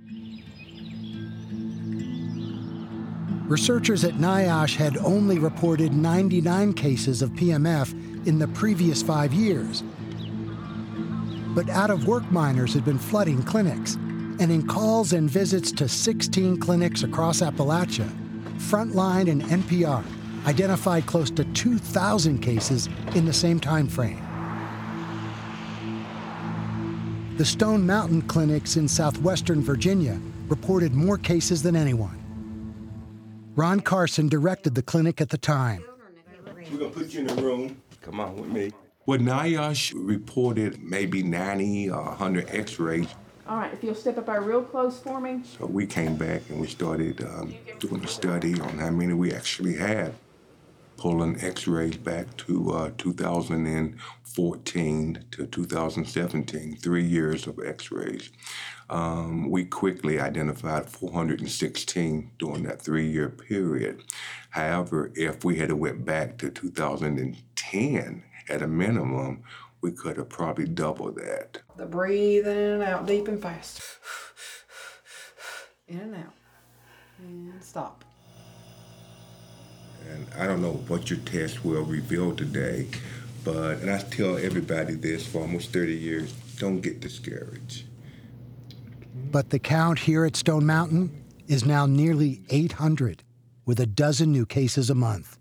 Researchers 3.49 4.05
at 4.05 4.15
NIOSH 4.15 4.77
had 4.77 4.99
only 4.99 5.41
reported 5.41 5.93
99 5.93 6.75
cases 6.75 7.23
of 7.23 7.31
PMF 7.31 7.93
in 8.25 8.39
the 8.39 8.47
previous 8.47 9.03
five 9.03 9.33
years. 9.33 9.83
But 11.57 11.69
out 11.71 11.91
of 11.91 12.07
work 12.07 12.31
miners 12.31 12.73
had 12.73 12.85
been 12.85 13.01
flooding 13.01 13.43
clinics, 13.43 13.95
and 13.97 14.53
in 14.53 14.65
calls 14.65 15.13
and 15.13 15.29
visits 15.29 15.73
to 15.73 15.89
16 15.89 16.61
clinics 16.61 17.03
across 17.03 17.41
Appalachia, 17.41 18.09
Frontline 18.61 19.29
and 19.29 19.43
NPR 19.43 20.05
identified 20.49 21.05
close 21.05 21.31
to 21.31 21.45
2,000 21.45 22.39
cases 22.39 22.89
in 23.15 23.27
the 23.27 23.33
same 23.33 23.61
time 23.61 23.87
frame. 23.87 24.25
The 27.37 27.45
Stone 27.45 27.87
Mountain 27.87 28.23
clinics 28.23 28.77
in 28.77 28.89
southwestern 28.89 29.63
Virginia 29.63 30.19
reported 30.49 30.95
more 30.95 31.19
cases 31.19 31.63
than 31.63 31.77
anyone. 31.77 32.17
Ron 33.57 33.81
Carson 33.81 34.29
directed 34.29 34.75
the 34.75 34.83
clinic 34.83 35.21
at 35.21 35.29
the 35.29 35.37
time. 35.37 35.85
We're 36.73 36.79
gonna 36.79 36.91
put 36.91 37.13
you 37.13 37.21
in 37.21 37.31
a 37.31 37.35
room. 37.35 37.83
Come 38.01 38.19
on 38.19 38.35
with 38.37 38.49
me. 38.49 38.71
Well, 39.05 39.19
NIOSH 39.19 39.93
reported 39.97 40.83
maybe 40.83 41.23
90 41.23 41.91
or 41.91 42.05
100 42.05 42.49
x-rays. 42.51 43.09
All 43.47 43.59
right, 43.59 43.73
if 43.73 43.85
you'll 43.85 43.95
step 43.95 44.17
up 44.17 44.27
there 44.27 44.41
real 44.41 44.63
close 44.63 44.99
for 44.99 45.21
me. 45.21 45.43
So 45.59 45.67
we 45.67 45.87
came 45.87 46.17
back 46.17 46.43
and 46.49 46.61
we 46.61 46.67
started 46.67 47.23
um, 47.23 47.55
doing 47.81 48.03
a 48.03 48.09
study 48.09 48.59
on 48.61 48.79
how 48.79 48.91
many 48.91 49.13
we 49.13 49.33
actually 49.33 49.75
had. 49.77 50.15
Pulling 50.99 51.41
x-rays 51.41 51.97
back 51.97 52.37
to 52.39 52.73
uh, 52.73 52.91
2014 52.99 55.25
to 55.31 55.47
2017, 55.47 56.77
three 56.77 57.05
years 57.05 57.47
of 57.47 57.61
x-rays. 57.65 58.33
Um, 58.91 59.49
we 59.49 59.65
quickly 59.65 60.19
identified 60.19 60.91
416 60.91 62.33
during 62.41 62.65
that 62.65 62.83
three-year 62.83 63.29
period. 63.29 64.03
However, 64.51 65.13
if 65.15 65.45
we 65.45 65.59
had 65.59 65.71
went 65.71 66.05
back 66.05 66.37
to 66.39 66.51
2010 66.51 68.25
at 68.49 68.63
a 68.63 68.67
minimum, 68.67 69.45
we 69.81 69.93
could 69.93 70.17
have 70.17 70.29
probably 70.29 70.67
doubled 70.67 71.15
that. 71.15 71.59
The 71.77 71.87
breathing 71.87 72.57
in 72.57 72.73
and 72.73 72.83
out, 72.83 73.07
deep 73.07 73.29
and 73.29 73.41
fast. 73.41 73.81
In 75.87 76.01
and 76.01 76.17
out. 76.17 76.35
And 77.21 77.63
stop. 77.63 78.05
And 80.11 80.27
I 80.39 80.47
don't 80.47 80.63
know 80.63 80.73
what 80.89 81.11
your 81.11 81.19
test 81.21 81.65
will 81.65 81.83
reveal 81.85 82.35
today, 82.35 82.87
but, 83.45 83.79
and 83.81 83.91
I 83.91 83.99
tell 83.99 84.37
everybody 84.37 84.95
this 84.95 85.27
for 85.27 85.43
almost 85.43 85.73
30 85.73 85.95
years 85.95 86.33
don't 86.59 86.81
get 86.81 87.01
discouraged. 87.01 87.85
But 89.31 89.51
the 89.51 89.59
count 89.59 89.99
here 90.01 90.25
at 90.25 90.37
Stone 90.37 90.67
Mountain 90.67 91.25
is 91.47 91.65
now 91.65 91.87
nearly 91.87 92.43
800, 92.51 93.23
with 93.67 93.81
a 93.81 93.87
dozen 93.87 94.33
new 94.33 94.47
cases 94.47 94.91
a 94.91 94.95
month. 94.95 95.39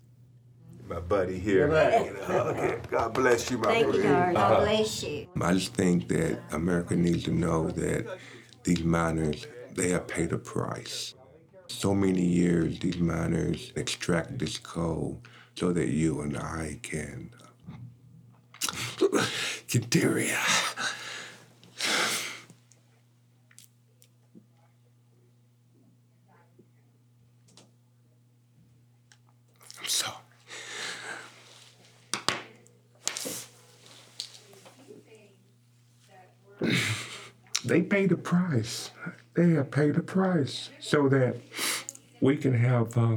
My 0.88 1.00
buddy 1.00 1.38
here. 1.38 1.58
Your 1.58 1.68
buddy. 1.68 2.10
Okay. 2.50 2.78
God 2.90 3.12
bless 3.14 3.50
you, 3.50 3.58
my 3.58 3.68
Thank 3.72 3.86
you, 3.94 4.00
friend. 4.00 4.04
darling. 4.04 4.34
God 4.34 4.52
Uh-huh. 4.52 4.60
bless 4.64 5.02
you. 5.02 5.26
I 5.40 5.52
just 5.52 5.74
think 5.74 6.08
that 6.08 6.38
America 6.52 6.96
needs 6.96 7.24
to 7.24 7.30
know 7.30 7.70
that 7.72 8.18
these 8.64 8.82
miners, 8.82 9.46
they 9.74 9.90
have 9.90 10.06
paid 10.08 10.32
a 10.32 10.38
price. 10.38 11.14
So 11.68 11.94
many 11.94 12.24
years, 12.24 12.80
these 12.80 12.96
miners 12.96 13.72
extract 13.76 14.38
this 14.38 14.58
coal 14.58 15.22
so 15.54 15.72
that 15.72 15.88
you 15.88 16.22
and 16.22 16.36
I 16.36 16.80
can 16.82 17.30
uh, 19.02 19.26
get 19.68 19.90
dairy. 19.90 20.30
I'm 29.80 29.88
they 37.64 37.82
paid 37.82 38.08
the 38.08 38.16
price. 38.16 38.90
They 39.34 39.50
have 39.50 39.70
paid 39.70 39.94
the 39.94 40.02
price 40.02 40.70
so 40.80 41.08
that 41.10 41.36
we 42.20 42.36
can 42.36 42.54
have 42.54 42.96
uh, 42.96 43.16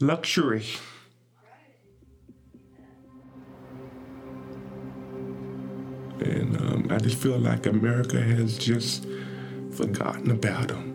luxury. 0.00 0.64
And 6.20 6.56
um, 6.56 6.88
I 6.90 6.98
just 6.98 7.18
feel 7.18 7.38
like 7.38 7.66
America 7.66 8.20
has 8.20 8.56
just 8.56 9.06
forgotten 9.72 10.30
about 10.30 10.68
them. 10.68 10.92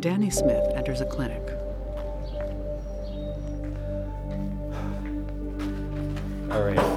Danny 0.00 0.28
Smith 0.28 0.70
enters 0.74 1.00
a 1.00 1.06
clinic. 1.06 1.40
All 6.50 6.62
right, 6.62 6.93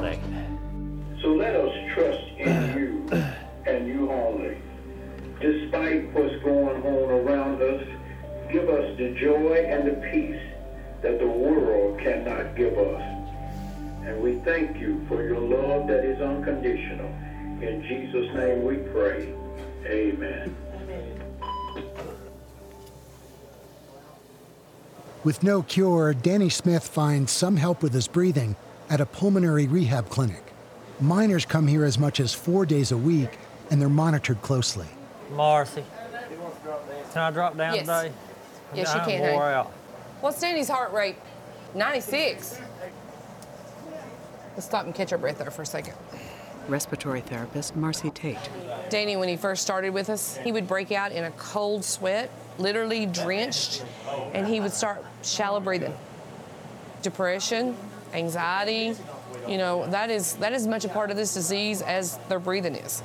give 12.57 12.77
us. 12.77 13.01
And 14.03 14.21
we 14.21 14.39
thank 14.39 14.79
you 14.79 15.05
for 15.07 15.21
your 15.23 15.39
love 15.39 15.87
that 15.87 16.03
is 16.03 16.19
unconditional. 16.19 17.07
In 17.61 17.83
Jesus' 17.87 18.35
name 18.35 18.63
we 18.63 18.77
pray. 18.91 19.33
Amen. 19.85 20.55
With 25.23 25.43
no 25.43 25.61
cure, 25.61 26.13
Danny 26.13 26.49
Smith 26.49 26.87
finds 26.87 27.31
some 27.31 27.57
help 27.57 27.83
with 27.83 27.93
his 27.93 28.07
breathing 28.07 28.55
at 28.89 29.01
a 29.01 29.05
pulmonary 29.05 29.67
rehab 29.67 30.09
clinic. 30.09 30.41
Miners 30.99 31.45
come 31.45 31.67
here 31.67 31.83
as 31.83 31.99
much 31.99 32.19
as 32.19 32.33
four 32.33 32.65
days 32.65 32.91
a 32.91 32.97
week, 32.97 33.37
and 33.69 33.79
they're 33.79 33.89
monitored 33.89 34.41
closely. 34.41 34.87
Marcy, 35.31 35.83
can 37.13 37.21
I 37.21 37.31
drop 37.31 37.57
down 37.57 37.75
Yes. 37.75 37.81
today? 37.85 38.11
Yes, 38.73 38.93
you 38.95 39.01
can, 39.01 39.33
wore 39.33 39.43
out. 39.43 39.71
What's 40.21 40.39
Danny's 40.39 40.69
heart 40.69 40.93
rate? 40.93 41.17
96. 41.77 42.59
Let's 44.55 44.65
stop 44.65 44.85
and 44.85 44.95
catch 44.95 45.11
our 45.11 45.17
breath 45.17 45.37
there 45.37 45.51
for 45.51 45.61
a 45.61 45.65
second. 45.65 45.93
Respiratory 46.67 47.21
therapist 47.21 47.75
Marcy 47.75 48.09
Tate. 48.09 48.49
Danny, 48.89 49.15
when 49.15 49.29
he 49.29 49.37
first 49.37 49.61
started 49.61 49.91
with 49.91 50.09
us, 50.09 50.37
he 50.37 50.51
would 50.51 50.67
break 50.67 50.91
out 50.91 51.11
in 51.11 51.23
a 51.23 51.31
cold 51.31 51.85
sweat, 51.85 52.31
literally 52.57 53.05
drenched, 53.05 53.85
and 54.33 54.47
he 54.47 54.59
would 54.59 54.73
start 54.73 55.05
shallow 55.23 55.59
breathing. 55.59 55.93
Depression, 57.03 57.77
anxiety, 58.13 58.95
you 59.47 59.57
know, 59.57 59.87
that 59.87 60.09
is 60.09 60.33
that 60.37 60.53
is 60.53 60.67
much 60.67 60.83
a 60.83 60.89
part 60.89 61.11
of 61.11 61.15
this 61.15 61.33
disease 61.33 61.81
as 61.81 62.17
their 62.27 62.39
breathing 62.39 62.75
is. 62.75 63.01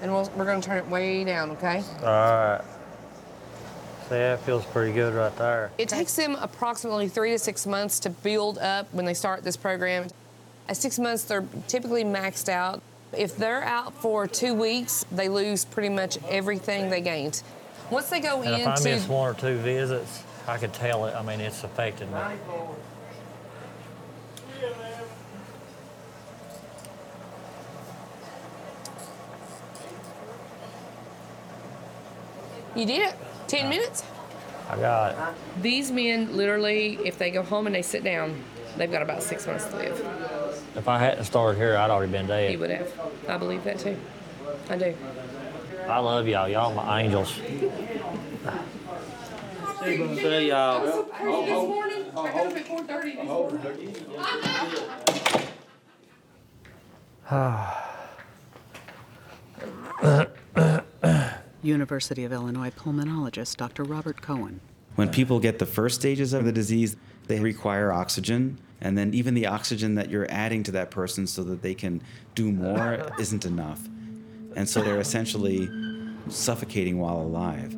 And 0.00 0.10
we'll, 0.10 0.28
we're 0.34 0.46
going 0.46 0.60
to 0.60 0.66
turn 0.66 0.78
it 0.78 0.88
way 0.88 1.22
down, 1.22 1.50
okay? 1.52 1.84
All 2.00 2.06
right. 2.06 2.60
See, 4.12 4.18
that 4.18 4.40
feels 4.40 4.66
pretty 4.66 4.92
good 4.92 5.14
right 5.14 5.34
there. 5.38 5.70
It 5.78 5.88
takes 5.88 6.14
them 6.14 6.36
approximately 6.38 7.08
three 7.08 7.30
to 7.30 7.38
six 7.38 7.66
months 7.66 7.98
to 8.00 8.10
build 8.10 8.58
up 8.58 8.92
when 8.92 9.06
they 9.06 9.14
start 9.14 9.42
this 9.42 9.56
program. 9.56 10.08
At 10.68 10.76
six 10.76 10.98
months, 10.98 11.24
they're 11.24 11.46
typically 11.66 12.04
maxed 12.04 12.50
out. 12.50 12.82
If 13.16 13.38
they're 13.38 13.64
out 13.64 13.94
for 13.94 14.26
two 14.26 14.52
weeks, 14.52 15.06
they 15.10 15.30
lose 15.30 15.64
pretty 15.64 15.88
much 15.88 16.18
everything 16.28 16.90
they 16.90 17.00
gained. 17.00 17.42
Once 17.90 18.10
they 18.10 18.20
go 18.20 18.42
And 18.42 18.60
if 18.60 18.66
I 18.68 18.84
miss 18.84 19.08
one 19.08 19.30
or 19.30 19.34
two 19.34 19.56
visits, 19.56 20.22
I 20.46 20.58
could 20.58 20.74
tell 20.74 21.06
it. 21.06 21.14
I 21.14 21.22
mean, 21.22 21.40
it's 21.40 21.64
affected 21.64 22.12
me. 22.12 22.20
You 32.76 32.84
did 32.84 33.08
it. 33.08 33.16
10 33.48 33.68
minutes? 33.68 34.04
I 34.68 34.76
got. 34.76 35.34
These 35.60 35.90
men 35.90 36.36
literally, 36.36 36.98
if 37.04 37.18
they 37.18 37.30
go 37.30 37.42
home 37.42 37.66
and 37.66 37.74
they 37.74 37.82
sit 37.82 38.02
down, 38.04 38.42
they've 38.76 38.90
got 38.90 39.02
about 39.02 39.22
six 39.22 39.46
months 39.46 39.66
to 39.66 39.76
live. 39.76 40.62
If 40.76 40.88
I 40.88 40.98
hadn't 40.98 41.24
started 41.24 41.58
here, 41.58 41.76
I'd 41.76 41.90
already 41.90 42.10
been 42.12 42.24
He 42.24 42.28
dead. 42.28 42.58
would 42.60 42.70
have. 42.70 42.92
I 43.28 43.36
believe 43.36 43.64
that 43.64 43.78
too. 43.78 43.96
I 44.70 44.76
do. 44.76 44.94
I 45.88 45.98
love 45.98 46.26
y'all. 46.28 46.48
Y'all 46.48 46.72
my 46.74 47.02
angels. 47.02 47.34
See 49.84 50.48
y'all. 50.48 51.06
University 61.62 62.24
of 62.24 62.32
Illinois 62.32 62.70
pulmonologist 62.70 63.56
Dr. 63.56 63.84
Robert 63.84 64.20
Cohen. 64.20 64.60
When 64.96 65.10
people 65.10 65.40
get 65.40 65.58
the 65.58 65.66
first 65.66 66.00
stages 66.00 66.32
of 66.32 66.44
the 66.44 66.52
disease, 66.52 66.96
they 67.26 67.40
require 67.40 67.92
oxygen. 67.92 68.58
And 68.80 68.98
then 68.98 69.14
even 69.14 69.34
the 69.34 69.46
oxygen 69.46 69.94
that 69.94 70.10
you're 70.10 70.30
adding 70.30 70.62
to 70.64 70.72
that 70.72 70.90
person 70.90 71.26
so 71.26 71.44
that 71.44 71.62
they 71.62 71.74
can 71.74 72.02
do 72.34 72.50
more 72.50 73.12
isn't 73.18 73.44
enough. 73.44 73.88
And 74.56 74.68
so 74.68 74.82
they're 74.82 75.00
essentially 75.00 75.70
suffocating 76.28 76.98
while 76.98 77.20
alive. 77.20 77.76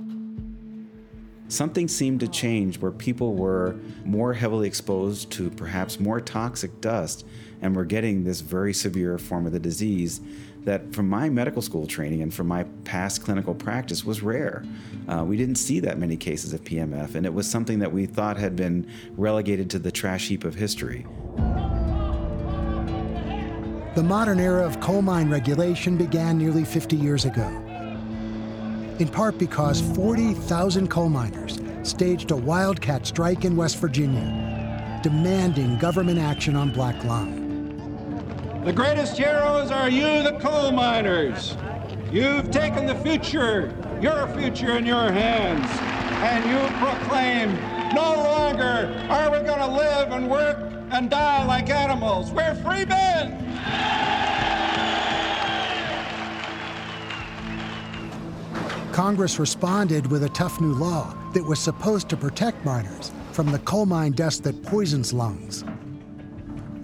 Something 1.49 1.89
seemed 1.89 2.21
to 2.21 2.29
change 2.29 2.79
where 2.79 2.91
people 2.91 3.35
were 3.35 3.77
more 4.05 4.33
heavily 4.33 4.67
exposed 4.67 5.31
to 5.33 5.51
perhaps 5.51 6.01
more 6.01 6.21
toxic 6.21 6.81
dust 6.81 7.27
and 7.61 7.77
were 7.77 7.85
getting 7.85 8.25
this 8.25 8.41
very 8.41 8.73
severe 8.73 9.19
form 9.19 9.47
of 9.47 9.53
the 9.53 9.61
disease 9.61 10.21
that, 10.65 10.95
from 10.95 11.09
my 11.09 11.29
medical 11.29 11.63
school 11.63 11.87
training 11.87 12.23
and 12.23 12.33
from 12.33 12.49
my 12.49 12.65
past 12.85 13.23
clinical 13.23 13.55
practice, 13.55 14.05
was 14.05 14.23
rare. 14.23 14.65
Uh, 15.09 15.25
we 15.27 15.37
didn't 15.37 15.57
see 15.57 15.81
that 15.81 15.99
many 15.99 16.17
cases 16.17 16.53
of 16.53 16.63
PMF, 16.65 17.15
and 17.15 17.27
it 17.27 17.35
was 17.35 17.49
something 17.49 17.79
that 17.79 17.93
we 17.93 18.07
thought 18.07 18.37
had 18.37 18.57
been 18.57 18.87
relegated 19.17 19.71
to 19.71 19.79
the 19.79 19.93
trash 19.93 20.29
heap 20.29 20.45
of 20.45 20.55
history. 20.55 21.07
The 23.95 24.03
modern 24.03 24.41
era 24.41 24.67
of 24.67 24.81
coal 24.81 25.03
mine 25.03 25.31
regulation 25.31 25.97
began 25.97 26.37
nearly 26.37 26.65
50 26.65 26.97
years 26.97 27.25
ago. 27.27 27.47
In 28.99 29.09
part 29.09 29.39
because 29.39 29.81
40,000 29.95 30.89
coal 30.89 31.09
miners 31.09 31.61
staged 31.83 32.31
a 32.31 32.37
wildcat 32.37 33.07
strike 33.07 33.45
in 33.45 33.57
West 33.57 33.79
Virginia, 33.79 35.01
demanding 35.03 35.79
government 35.79 36.19
action 36.19 36.57
on 36.57 36.73
black 36.73 37.05
lung. 37.05 37.44
The 38.65 38.73
greatest 38.73 39.19
heroes 39.19 39.71
are 39.71 39.91
you, 39.91 40.23
the 40.23 40.39
coal 40.41 40.73
miners. 40.73 41.55
You've 42.11 42.51
taken 42.51 42.87
the 42.87 42.95
future, 42.95 43.75
your 44.01 44.27
future 44.29 44.79
in 44.79 44.87
your 44.87 45.13
hands, 45.13 45.69
and 46.25 46.43
you 46.49 46.57
proclaim 46.79 47.57
no 47.95 48.15
longer 48.15 49.07
are 49.11 49.31
we 49.31 49.47
going 49.47 49.59
to 49.59 49.67
live 49.67 50.13
and 50.13 50.31
work 50.31 50.73
and 50.93 51.11
die 51.11 51.45
like 51.45 51.69
animals. 51.69 52.33
We're 52.33 52.55
free 52.55 52.87
men. 52.87 53.39
Congress 58.93 59.39
responded 59.39 60.07
with 60.07 60.25
a 60.25 60.31
tough 60.31 60.59
new 60.63 60.73
law 60.73 61.15
that 61.35 61.45
was 61.45 61.59
supposed 61.59 62.09
to 62.09 62.17
protect 62.17 62.65
miners 62.65 63.13
from 63.33 63.53
the 63.53 63.59
coal 63.59 63.85
mine 63.85 64.13
dust 64.13 64.43
that 64.45 64.63
poisons 64.63 65.13
lungs. 65.13 65.61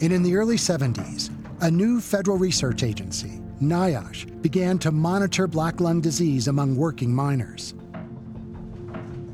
And 0.03 0.12
in 0.12 0.23
the 0.23 0.37
early 0.37 0.57
70s, 0.57 1.31
a 1.62 1.70
new 1.70 2.01
federal 2.01 2.38
research 2.38 2.83
agency, 2.83 3.40
NIOSH, 3.61 4.40
began 4.40 4.79
to 4.79 4.90
monitor 4.90 5.46
black 5.46 5.81
lung 5.81 6.01
disease 6.01 6.49
among 6.49 6.75
working 6.75 7.14
miners. 7.14 7.75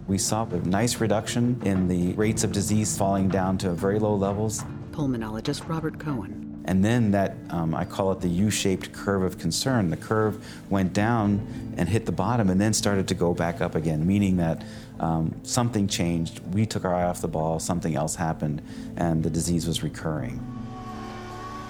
We 0.09 0.19
saw 0.19 0.45
a 0.45 0.57
nice 0.61 1.01
reduction 1.01 1.61
in 1.65 1.87
the 1.87 2.13
rates 2.15 2.43
of 2.43 2.53
disease 2.53 2.97
falling 2.97 3.29
down 3.29 3.59
to 3.59 3.71
very 3.71 3.99
low 3.99 4.15
levels. 4.15 4.65
Pulmonologist 4.91 5.69
Robert 5.69 5.99
Cohen. 6.01 6.43
And 6.65 6.85
then 6.85 7.13
that, 7.13 7.37
um, 7.51 7.77
I 7.77 7.85
call 7.85 8.11
it 8.11 8.21
the 8.21 8.29
U 8.29 8.51
shaped 8.51 8.93
curve 8.93 9.23
of 9.23 9.39
concern. 9.39 9.91
The 9.91 9.97
curve 9.97 10.45
went 10.69 10.93
down 10.93 11.47
and 11.77 11.89
hit 11.89 12.07
the 12.07 12.13
bottom 12.13 12.51
and 12.51 12.61
then 12.61 12.73
started 12.73 13.07
to 13.09 13.15
go 13.15 13.35
back 13.35 13.61
up 13.61 13.77
again, 13.77 14.05
meaning 14.05 14.37
that 14.39 14.65
um, 14.99 15.33
something 15.45 15.87
changed. 15.87 16.41
We 16.53 16.67
took 16.67 16.85
our 16.85 16.93
eye 16.93 17.05
off 17.05 17.21
the 17.21 17.29
ball, 17.29 17.61
something 17.61 17.95
else 17.95 18.17
happened, 18.17 18.63
and 18.97 19.23
the 19.23 19.31
disease 19.31 19.67
was 19.67 19.85
recurring. 19.85 20.56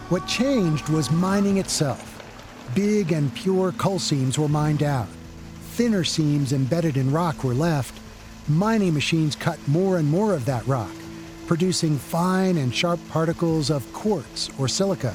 What 0.09 0.25
changed 0.29 0.89
was 0.89 1.11
mining 1.11 1.57
itself. 1.57 2.23
Big 2.77 3.11
and 3.11 3.35
pure 3.35 3.73
coal 3.73 3.99
seams 3.99 4.39
were 4.39 4.47
mined 4.47 4.85
out. 4.85 5.09
Thinner 5.73 6.05
seams 6.05 6.53
embedded 6.53 6.97
in 6.97 7.11
rock 7.11 7.43
were 7.43 7.55
left. 7.55 7.99
Mining 8.47 8.95
machines 8.95 9.35
cut 9.35 9.59
more 9.67 9.99
and 9.99 10.09
more 10.09 10.33
of 10.33 10.45
that 10.45 10.65
rock, 10.69 10.93
producing 11.49 11.99
fine 11.99 12.59
and 12.59 12.73
sharp 12.73 13.01
particles 13.09 13.69
of 13.69 13.93
quartz 13.93 14.49
or 14.61 14.69
silica, 14.69 15.13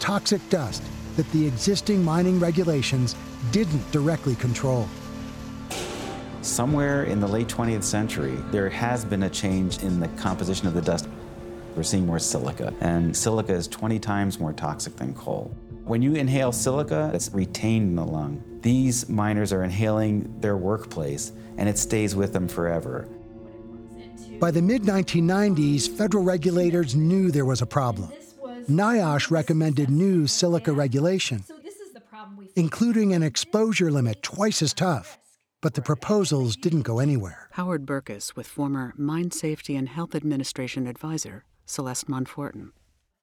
toxic 0.00 0.40
dust 0.50 0.82
that 1.14 1.30
the 1.30 1.46
existing 1.46 2.02
mining 2.02 2.40
regulations 2.40 3.14
didn't 3.52 3.92
directly 3.92 4.34
control. 4.34 4.88
Somewhere 6.42 7.04
in 7.04 7.20
the 7.20 7.28
late 7.28 7.46
20th 7.46 7.84
century, 7.84 8.36
there 8.50 8.70
has 8.70 9.04
been 9.04 9.22
a 9.22 9.30
change 9.30 9.84
in 9.84 10.00
the 10.00 10.08
composition 10.20 10.66
of 10.66 10.74
the 10.74 10.82
dust. 10.82 11.08
We're 11.76 11.82
seeing 11.82 12.06
more 12.06 12.18
silica, 12.18 12.72
and 12.80 13.14
silica 13.14 13.52
is 13.52 13.68
20 13.68 13.98
times 13.98 14.40
more 14.40 14.54
toxic 14.54 14.96
than 14.96 15.12
coal. 15.12 15.54
When 15.84 16.00
you 16.00 16.14
inhale 16.14 16.50
silica, 16.50 17.10
it's 17.12 17.30
retained 17.34 17.90
in 17.90 17.96
the 17.96 18.04
lung. 18.04 18.42
These 18.62 19.10
miners 19.10 19.52
are 19.52 19.62
inhaling 19.62 20.40
their 20.40 20.56
workplace, 20.56 21.32
and 21.58 21.68
it 21.68 21.76
stays 21.76 22.16
with 22.16 22.32
them 22.32 22.48
forever. 22.48 23.06
By 24.40 24.50
the 24.50 24.62
mid 24.62 24.84
1990s, 24.84 25.86
federal 25.86 26.24
regulators 26.24 26.96
knew 26.96 27.30
there 27.30 27.44
was 27.44 27.60
a 27.60 27.66
problem. 27.66 28.10
NIOSH 28.70 29.30
recommended 29.30 29.90
new 29.90 30.26
silica 30.26 30.72
regulation, 30.72 31.44
including 32.54 33.12
an 33.12 33.22
exposure 33.22 33.90
limit 33.90 34.22
twice 34.22 34.62
as 34.62 34.72
tough. 34.72 35.18
But 35.60 35.74
the 35.74 35.82
proposals 35.82 36.56
didn't 36.56 36.82
go 36.82 37.00
anywhere. 37.00 37.48
Howard 37.52 37.84
Berkes 37.84 38.34
with 38.34 38.46
former 38.46 38.94
Mine 38.96 39.30
Safety 39.30 39.76
and 39.76 39.88
Health 39.88 40.14
Administration 40.14 40.86
advisor 40.86 41.44
Celeste 41.66 42.08
Monforton. 42.08 42.70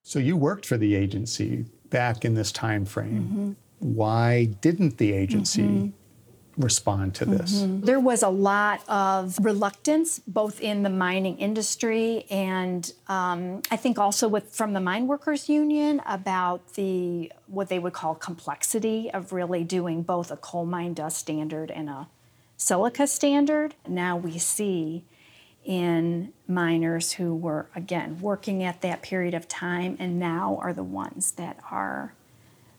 So 0.02 0.18
you 0.18 0.36
worked 0.36 0.66
for 0.66 0.76
the 0.76 0.94
agency 0.94 1.64
back 1.88 2.24
in 2.24 2.34
this 2.34 2.52
time 2.52 2.84
frame. 2.84 3.22
Mm-hmm. 3.22 3.52
Why 3.94 4.44
didn't 4.44 4.98
the 4.98 5.12
agency 5.12 5.62
mm-hmm. 5.62 6.62
respond 6.62 7.14
to 7.16 7.24
this? 7.24 7.62
Mm-hmm. 7.62 7.86
There 7.86 8.00
was 8.00 8.22
a 8.22 8.28
lot 8.28 8.86
of 8.88 9.38
reluctance, 9.42 10.18
both 10.20 10.60
in 10.60 10.82
the 10.82 10.90
mining 10.90 11.38
industry 11.38 12.26
and 12.30 12.92
um, 13.08 13.62
I 13.70 13.76
think 13.76 13.98
also 13.98 14.28
with 14.28 14.54
from 14.54 14.74
the 14.74 14.80
mine 14.80 15.06
workers 15.06 15.48
union 15.48 16.02
about 16.06 16.74
the 16.74 17.32
what 17.46 17.68
they 17.70 17.78
would 17.78 17.94
call 17.94 18.14
complexity 18.14 19.10
of 19.10 19.32
really 19.32 19.64
doing 19.64 20.02
both 20.02 20.30
a 20.30 20.36
coal 20.36 20.66
mine 20.66 20.94
dust 20.94 21.18
standard 21.18 21.70
and 21.70 21.88
a 21.88 22.08
silica 22.56 23.06
standard. 23.06 23.74
Now 23.88 24.16
we 24.16 24.38
see 24.38 25.04
in 25.64 26.32
miners 26.46 27.12
who 27.12 27.34
were, 27.34 27.66
again, 27.74 28.18
working 28.20 28.62
at 28.62 28.82
that 28.82 29.02
period 29.02 29.34
of 29.34 29.48
time 29.48 29.96
and 29.98 30.18
now 30.18 30.58
are 30.60 30.72
the 30.72 30.82
ones 30.82 31.32
that 31.32 31.58
are 31.70 32.14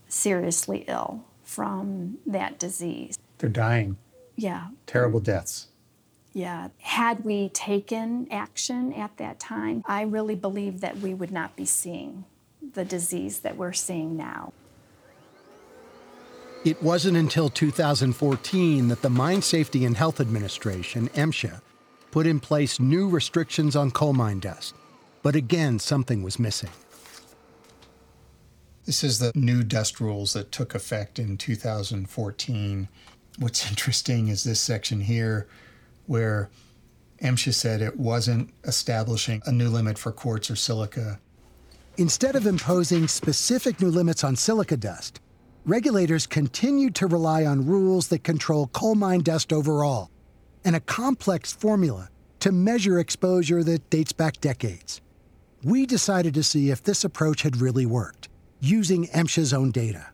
seriously 0.08 0.86
ill 0.88 1.24
from 1.44 2.18
that 2.26 2.60
disease. 2.60 3.18
They're 3.40 3.50
dying. 3.50 3.98
Yeah, 4.36 4.68
Terrible 4.86 5.20
deaths. 5.20 5.68
yeah. 6.34 6.68
Had 6.80 7.24
we 7.24 7.50
taken 7.50 8.28
action 8.30 8.92
at 8.94 9.16
that 9.18 9.40
time, 9.40 9.82
I 9.86 10.02
really 10.04 10.36
believe 10.36 10.82
that 10.82 10.98
we 10.98 11.14
would 11.14 11.32
not 11.32 11.56
be 11.56 11.66
seeing 11.66 12.26
the 12.74 12.84
disease 12.86 13.40
that 13.40 13.56
we're 13.56 13.72
seeing 13.74 14.18
now. 14.18 14.52
It 16.66 16.82
wasn't 16.82 17.16
until 17.18 17.48
2014 17.50 18.88
that 18.88 19.02
the 19.02 19.10
Mine 19.10 19.42
Safety 19.42 19.86
and 19.86 19.96
Health 19.96 20.20
Administration, 20.20 21.10
MSHA, 21.10 21.62
put 22.16 22.26
in 22.26 22.40
place 22.40 22.80
new 22.80 23.10
restrictions 23.10 23.76
on 23.76 23.92
coal 23.92 24.14
mine 24.14 24.40
dust. 24.40 24.74
But 25.22 25.36
again, 25.36 25.80
something 25.80 26.24
was 26.24 26.40
missing. 26.40 26.70
This 28.86 29.04
is 29.04 29.20
the 29.20 29.34
new 29.36 29.64
dust 29.64 30.00
rules 30.00 30.32
that 30.32 30.50
took 30.50 30.74
effect 30.76 31.20
in 31.20 31.36
2014. 31.36 32.88
What's 33.38 33.70
interesting 33.70 34.30
is 34.30 34.46
this 34.46 34.62
section 34.62 35.02
here 35.02 35.46
where 36.06 36.50
MSHA 37.22 37.54
said 37.54 37.82
it 37.82 38.00
wasn't 38.00 38.50
establishing 38.64 39.42
a 39.46 39.52
new 39.52 39.68
limit 39.68 39.98
for 39.98 40.14
quartz 40.14 40.50
or 40.50 40.56
silica. 40.56 41.20
Instead 41.98 42.38
of 42.38 42.48
imposing 42.48 43.10
specific 43.10 43.82
new 43.82 43.90
limits 43.90 44.24
on 44.24 44.38
silica 44.38 44.78
dust, 44.78 45.20
regulators 45.66 46.26
continued 46.26 46.96
to 46.96 47.08
rely 47.08 47.44
on 47.44 47.66
rules 47.66 48.08
that 48.08 48.24
control 48.24 48.68
coal 48.68 48.96
mine 48.96 49.20
dust 49.20 49.52
overall 49.52 50.10
and 50.66 50.76
a 50.76 50.82
complex 50.82 51.54
formula 51.54 52.10
to 52.40 52.52
measure 52.52 53.00
exposure 53.00 53.64
that 53.64 53.90
dates 53.90 54.12
back 54.12 54.42
decades. 54.42 55.00
We 55.64 55.86
decided 55.86 56.34
to 56.34 56.44
see 56.44 56.70
if 56.72 56.84
this 56.84 57.04
approach 57.04 57.44
had 57.44 57.62
really 57.62 57.86
worked, 57.86 58.28
using 58.60 59.08
MSHA's 59.08 59.54
own 59.54 59.72
data. 59.72 60.08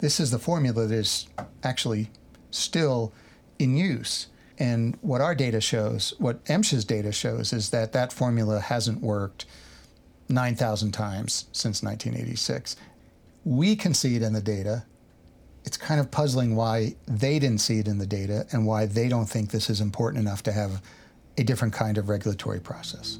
This 0.00 0.18
is 0.18 0.30
the 0.30 0.38
formula 0.38 0.86
that 0.86 0.94
is 0.94 1.28
actually 1.62 2.10
still 2.50 3.12
in 3.58 3.76
use. 3.76 4.26
And 4.58 4.98
what 5.00 5.20
our 5.20 5.34
data 5.34 5.60
shows, 5.60 6.14
what 6.18 6.44
MSHA's 6.46 6.84
data 6.84 7.12
shows, 7.12 7.52
is 7.52 7.70
that 7.70 7.92
that 7.92 8.12
formula 8.12 8.60
hasn't 8.60 9.00
worked 9.00 9.46
9,000 10.28 10.92
times 10.92 11.46
since 11.52 11.82
1986. 11.82 12.76
We 13.44 13.76
can 13.76 13.94
see 13.94 14.16
it 14.16 14.22
in 14.22 14.32
the 14.32 14.40
data. 14.40 14.84
It's 15.64 15.76
kind 15.76 16.00
of 16.00 16.10
puzzling 16.10 16.56
why 16.56 16.94
they 17.06 17.38
didn't 17.38 17.60
see 17.60 17.78
it 17.78 17.88
in 17.88 17.98
the 17.98 18.06
data 18.06 18.46
and 18.52 18.66
why 18.66 18.86
they 18.86 19.08
don't 19.08 19.26
think 19.26 19.50
this 19.50 19.70
is 19.70 19.80
important 19.80 20.26
enough 20.26 20.42
to 20.44 20.52
have 20.52 20.82
a 21.38 21.44
different 21.44 21.72
kind 21.72 21.98
of 21.98 22.08
regulatory 22.08 22.60
process. 22.60 23.18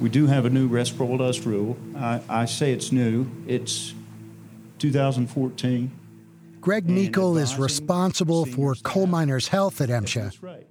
We 0.00 0.10
do 0.10 0.26
have 0.26 0.44
a 0.44 0.50
new 0.50 0.68
respirable 0.68 1.18
dust 1.18 1.44
rule. 1.46 1.76
I, 1.96 2.20
I 2.28 2.44
say 2.44 2.72
it's 2.72 2.92
new. 2.92 3.26
It's 3.46 3.94
2014. 4.78 5.90
Greg 6.60 6.88
Meikle 6.88 7.38
is 7.38 7.56
responsible 7.58 8.44
for 8.44 8.74
coal 8.82 9.06
miners' 9.06 9.48
health 9.48 9.80
at 9.80 9.88
MSHA. 9.88 10.64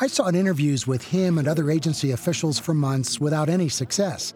I 0.00 0.06
sought 0.06 0.34
interviews 0.34 0.86
with 0.86 1.04
him 1.04 1.38
and 1.38 1.46
other 1.46 1.70
agency 1.70 2.12
officials 2.12 2.58
for 2.58 2.72
months 2.72 3.20
without 3.20 3.48
any 3.48 3.68
success 3.68 4.32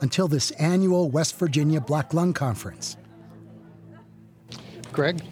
until 0.00 0.26
this 0.26 0.50
annual 0.52 1.10
West 1.10 1.38
Virginia 1.38 1.80
Black 1.80 2.12
Lung 2.12 2.32
Conference. 2.32 2.96
Greg, 4.92 5.22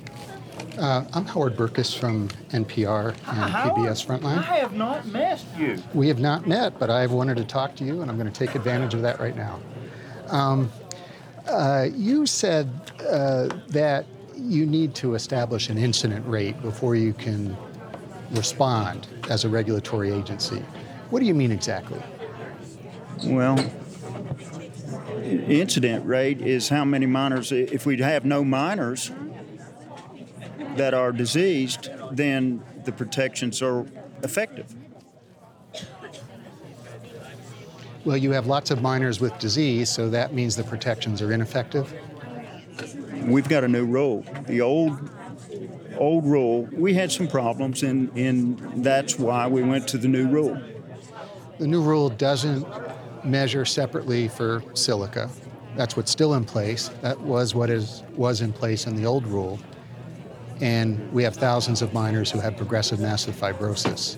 uh, 0.79 1.05
I'm 1.13 1.25
Howard 1.25 1.57
Berkes 1.57 1.93
from 1.93 2.29
NPR 2.51 3.09
and 3.09 3.55
PBS 3.55 4.07
Frontline. 4.07 4.39
I 4.39 4.59
have 4.59 4.75
not 4.75 5.07
met 5.07 5.45
you. 5.59 5.83
We 5.93 6.07
have 6.09 6.21
not 6.21 6.47
met, 6.47 6.79
but 6.79 6.89
I've 6.89 7.11
wanted 7.11 7.37
to 7.39 7.45
talk 7.45 7.75
to 7.77 7.85
you, 7.85 8.03
and 8.03 8.11
I'm 8.11 8.17
going 8.17 8.31
to 8.31 8.47
take 8.47 8.55
advantage 8.55 8.95
of 8.95 9.03
that 9.03 9.19
right 9.19 9.37
now. 9.37 9.59
Um, 10.29 10.71
uh, 11.49 11.89
you 11.93 12.27
said 12.27 12.71
uh, 13.11 13.49
that 13.69 14.07
you 14.37 14.67
need 14.67 14.95
to 14.97 15.15
establish 15.15 15.69
an 15.69 15.79
incident 15.79 16.25
rate 16.29 16.61
before 16.63 16.95
you 16.95 17.13
can 17.13 17.57
respond 18.33 19.07
as 19.31 19.45
a 19.45 19.49
regulatory 19.49 20.13
agency. 20.13 20.63
What 21.11 21.21
do 21.21 21.27
you 21.27 21.35
mean 21.35 21.53
exactly? 21.53 22.01
Well, 23.25 23.59
incident 25.25 26.07
rate 26.07 26.41
is 26.41 26.69
how 26.69 26.85
many 26.85 27.07
miners, 27.07 27.53
if 27.53 27.87
we 27.87 27.97
have 27.99 28.25
no 28.25 28.45
miners 28.45 29.11
that 30.77 30.95
are 30.95 31.13
diseased, 31.13 31.91
then 32.13 32.63
the 32.85 32.93
protections 32.93 33.63
are 33.63 33.87
effective. 34.23 34.75
Well, 38.05 38.17
you 38.17 38.31
have 38.31 38.47
lots 38.47 38.71
of 38.71 38.81
miners 38.81 39.21
with 39.21 39.39
disease, 39.39 39.91
so 39.91 40.09
that 40.11 40.33
means 40.33 40.57
the 40.57 40.65
protections 40.65 41.21
are 41.21 41.33
ineffective. 41.33 41.93
We've 43.27 43.49
got 43.49 43.65
a 43.65 43.69
new 43.69 43.85
rule. 43.85 44.25
The 44.47 44.61
old 44.61 45.11
old 45.99 46.25
rule, 46.25 46.69
we 46.73 46.95
had 46.95 47.13
some 47.13 47.29
problems, 47.29 47.83
and, 47.83 48.11
and 48.17 48.85
that's 48.85 49.19
why 49.19 49.47
we 49.47 49.63
went 49.63 49.89
to 49.89 49.99
the 49.99 50.09
new 50.09 50.27
rule. 50.29 50.61
The 51.59 51.67
new 51.67 51.83
rule 51.83 52.09
doesn't 52.09 52.67
measure 53.25 53.65
separately 53.65 54.29
for 54.29 54.63
silica. 54.75 55.29
That's 55.77 55.97
what's 55.97 56.11
still 56.11 56.35
in 56.35 56.45
place. 56.45 56.89
That 57.03 57.21
was 57.21 57.55
what 57.55 57.71
is 57.71 58.03
was 58.17 58.41
in 58.41 58.53
place 58.53 58.87
in 58.87 58.97
the 58.97 59.07
old 59.07 59.27
rule. 59.27 59.59
And 60.61 61.13
we 61.13 61.23
have 61.23 61.37
thousands 61.37 61.83
of 61.83 61.93
miners 61.93 62.31
who 62.31 62.41
have 62.41 62.57
progressive 62.57 62.99
massive 63.01 63.37
fibrosis. 63.37 64.17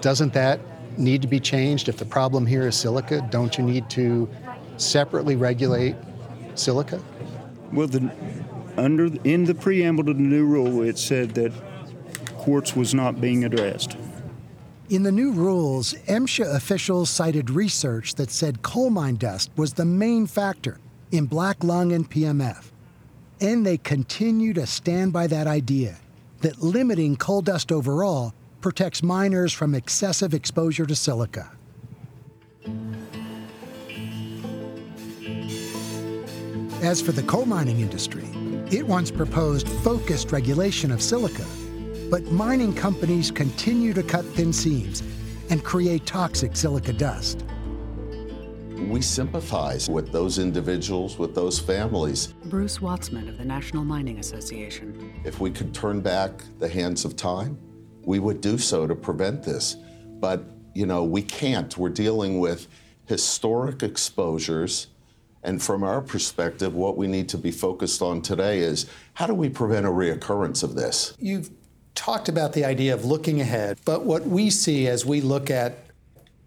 Doesn't 0.00 0.34
that 0.34 0.60
need 0.98 1.22
to 1.22 1.28
be 1.28 1.40
changed? 1.40 1.88
If 1.88 1.96
the 1.96 2.04
problem 2.04 2.44
here 2.46 2.66
is 2.68 2.76
silica, 2.76 3.26
don't 3.30 3.56
you 3.56 3.64
need 3.64 3.88
to 3.90 4.28
separately 4.76 5.36
regulate 5.36 5.96
silica? 6.54 7.00
Well, 7.72 7.86
the, 7.86 8.12
under 8.76 9.06
in 9.24 9.44
the 9.44 9.54
preamble 9.54 10.04
to 10.04 10.14
the 10.14 10.20
new 10.20 10.44
rule, 10.44 10.82
it 10.82 10.98
said 10.98 11.34
that 11.34 11.52
quartz 12.36 12.76
was 12.76 12.94
not 12.94 13.20
being 13.20 13.44
addressed. 13.44 13.96
In 14.90 15.02
the 15.02 15.12
new 15.12 15.32
rules, 15.32 15.94
MSHA 16.08 16.54
officials 16.54 17.08
cited 17.08 17.48
research 17.48 18.16
that 18.16 18.30
said 18.30 18.62
coal 18.62 18.90
mine 18.90 19.16
dust 19.16 19.50
was 19.56 19.72
the 19.72 19.84
main 19.84 20.26
factor 20.26 20.78
in 21.10 21.26
black 21.26 21.64
lung 21.64 21.92
and 21.92 22.08
PMF. 22.08 22.70
And 23.40 23.64
they 23.64 23.78
continue 23.78 24.52
to 24.52 24.66
stand 24.66 25.12
by 25.12 25.26
that 25.28 25.46
idea 25.46 25.96
that 26.42 26.62
limiting 26.62 27.16
coal 27.16 27.40
dust 27.40 27.72
overall 27.72 28.34
protects 28.60 29.02
miners 29.02 29.52
from 29.52 29.74
excessive 29.74 30.34
exposure 30.34 30.86
to 30.86 30.94
silica. 30.94 31.50
As 36.82 37.00
for 37.00 37.12
the 37.12 37.22
coal 37.22 37.46
mining 37.46 37.80
industry, 37.80 38.28
it 38.76 38.86
once 38.86 39.10
proposed 39.10 39.68
focused 39.68 40.32
regulation 40.32 40.90
of 40.90 41.00
silica, 41.00 41.44
but 42.10 42.24
mining 42.32 42.74
companies 42.74 43.30
continue 43.30 43.92
to 43.92 44.02
cut 44.02 44.24
thin 44.24 44.52
seams 44.52 45.02
and 45.50 45.62
create 45.62 46.04
toxic 46.06 46.56
silica 46.56 46.92
dust. 46.92 47.44
We 48.88 49.00
sympathize 49.00 49.88
with 49.88 50.10
those 50.10 50.38
individuals, 50.38 51.18
with 51.18 51.34
those 51.34 51.58
families. 51.58 52.34
Bruce 52.46 52.78
Watzman 52.78 53.28
of 53.28 53.38
the 53.38 53.44
National 53.44 53.84
Mining 53.84 54.18
Association. 54.18 55.12
If 55.24 55.40
we 55.40 55.50
could 55.50 55.72
turn 55.72 56.00
back 56.00 56.42
the 56.58 56.68
hands 56.68 57.04
of 57.04 57.16
time, 57.16 57.56
we 58.02 58.18
would 58.18 58.40
do 58.40 58.58
so 58.58 58.86
to 58.86 58.94
prevent 58.94 59.42
this. 59.42 59.76
But, 60.20 60.44
you 60.74 60.86
know, 60.86 61.04
we 61.04 61.22
can't. 61.22 61.76
We're 61.78 61.88
dealing 61.88 62.40
with 62.40 62.66
historic 63.06 63.82
exposures. 63.82 64.88
And 65.44 65.62
from 65.62 65.84
our 65.84 66.00
perspective, 66.00 66.74
what 66.74 66.96
we 66.96 67.06
need 67.06 67.28
to 67.28 67.38
be 67.38 67.50
focused 67.50 68.00
on 68.00 68.22
today 68.22 68.60
is 68.60 68.86
how 69.12 69.26
do 69.26 69.34
we 69.34 69.50
prevent 69.50 69.84
a 69.86 69.90
reoccurrence 69.90 70.62
of 70.62 70.74
this? 70.74 71.14
You've 71.18 71.50
talked 71.94 72.28
about 72.28 72.54
the 72.54 72.64
idea 72.64 72.94
of 72.94 73.04
looking 73.04 73.40
ahead, 73.40 73.78
but 73.84 74.04
what 74.04 74.26
we 74.26 74.50
see 74.50 74.88
as 74.88 75.04
we 75.04 75.20
look 75.20 75.50
at 75.50 75.78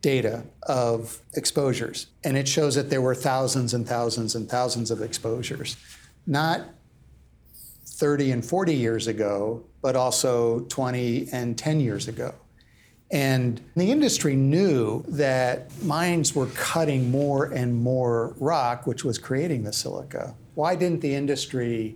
data 0.01 0.43
of 0.63 1.21
exposures, 1.35 2.07
and 2.23 2.35
it 2.35 2.47
shows 2.47 2.75
that 2.75 2.89
there 2.89 3.01
were 3.01 3.15
thousands 3.15 3.73
and 3.73 3.87
thousands 3.87 4.35
and 4.35 4.49
thousands 4.49 4.91
of 4.91 5.01
exposures, 5.01 5.77
not 6.25 6.61
30 7.85 8.31
and 8.31 8.45
40 8.45 8.75
years 8.75 9.07
ago, 9.07 9.63
but 9.81 9.95
also 9.95 10.61
20 10.69 11.29
and 11.31 11.57
10 11.57 11.79
years 11.79 12.07
ago. 12.07 12.33
And 13.09 13.61
the 13.75 13.89
industry 13.89 14.35
knew 14.35 15.03
that 15.07 15.71
mines 15.83 16.35
were 16.35 16.47
cutting 16.47 17.09
more 17.09 17.45
and 17.45 17.73
more 17.73 18.35
rock, 18.39 18.85
which 18.85 19.05
was 19.05 19.17
creating 19.17 19.63
the 19.63 19.71
silica. 19.71 20.35
Why 20.55 20.75
didn't 20.75 21.01
the 21.01 21.15
industry 21.15 21.95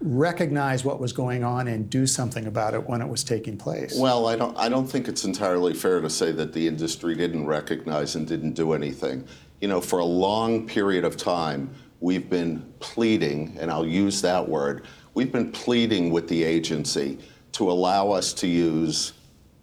recognize 0.00 0.84
what 0.84 1.00
was 1.00 1.12
going 1.12 1.42
on 1.44 1.66
and 1.66 1.88
do 1.88 2.06
something 2.06 2.46
about 2.46 2.74
it 2.74 2.88
when 2.88 3.00
it 3.00 3.08
was 3.08 3.24
taking 3.24 3.56
place? 3.56 3.98
Well, 3.98 4.26
I 4.26 4.36
don't, 4.36 4.56
I 4.56 4.68
don't 4.68 4.86
think 4.86 5.08
it's 5.08 5.24
entirely 5.24 5.74
fair 5.74 6.00
to 6.00 6.10
say 6.10 6.30
that 6.32 6.52
the 6.52 6.68
industry 6.68 7.14
didn't 7.14 7.46
recognize 7.46 8.14
and 8.14 8.26
didn't 8.26 8.52
do 8.52 8.72
anything. 8.72 9.26
You 9.60 9.68
know, 9.68 9.80
for 9.80 10.00
a 10.00 10.04
long 10.04 10.66
period 10.66 11.04
of 11.04 11.16
time, 11.16 11.74
we've 12.00 12.28
been 12.28 12.70
pleading, 12.80 13.56
and 13.58 13.70
I'll 13.70 13.86
use 13.86 14.20
that 14.22 14.46
word, 14.46 14.84
we've 15.14 15.32
been 15.32 15.50
pleading 15.52 16.10
with 16.10 16.28
the 16.28 16.44
agency 16.44 17.18
to 17.52 17.70
allow 17.70 18.10
us 18.10 18.34
to 18.34 18.46
use 18.46 19.13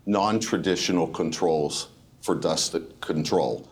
non 0.05 0.39
traditional 0.39 1.07
controls 1.07 1.89
for 2.21 2.35
dust 2.35 2.75
control. 3.01 3.67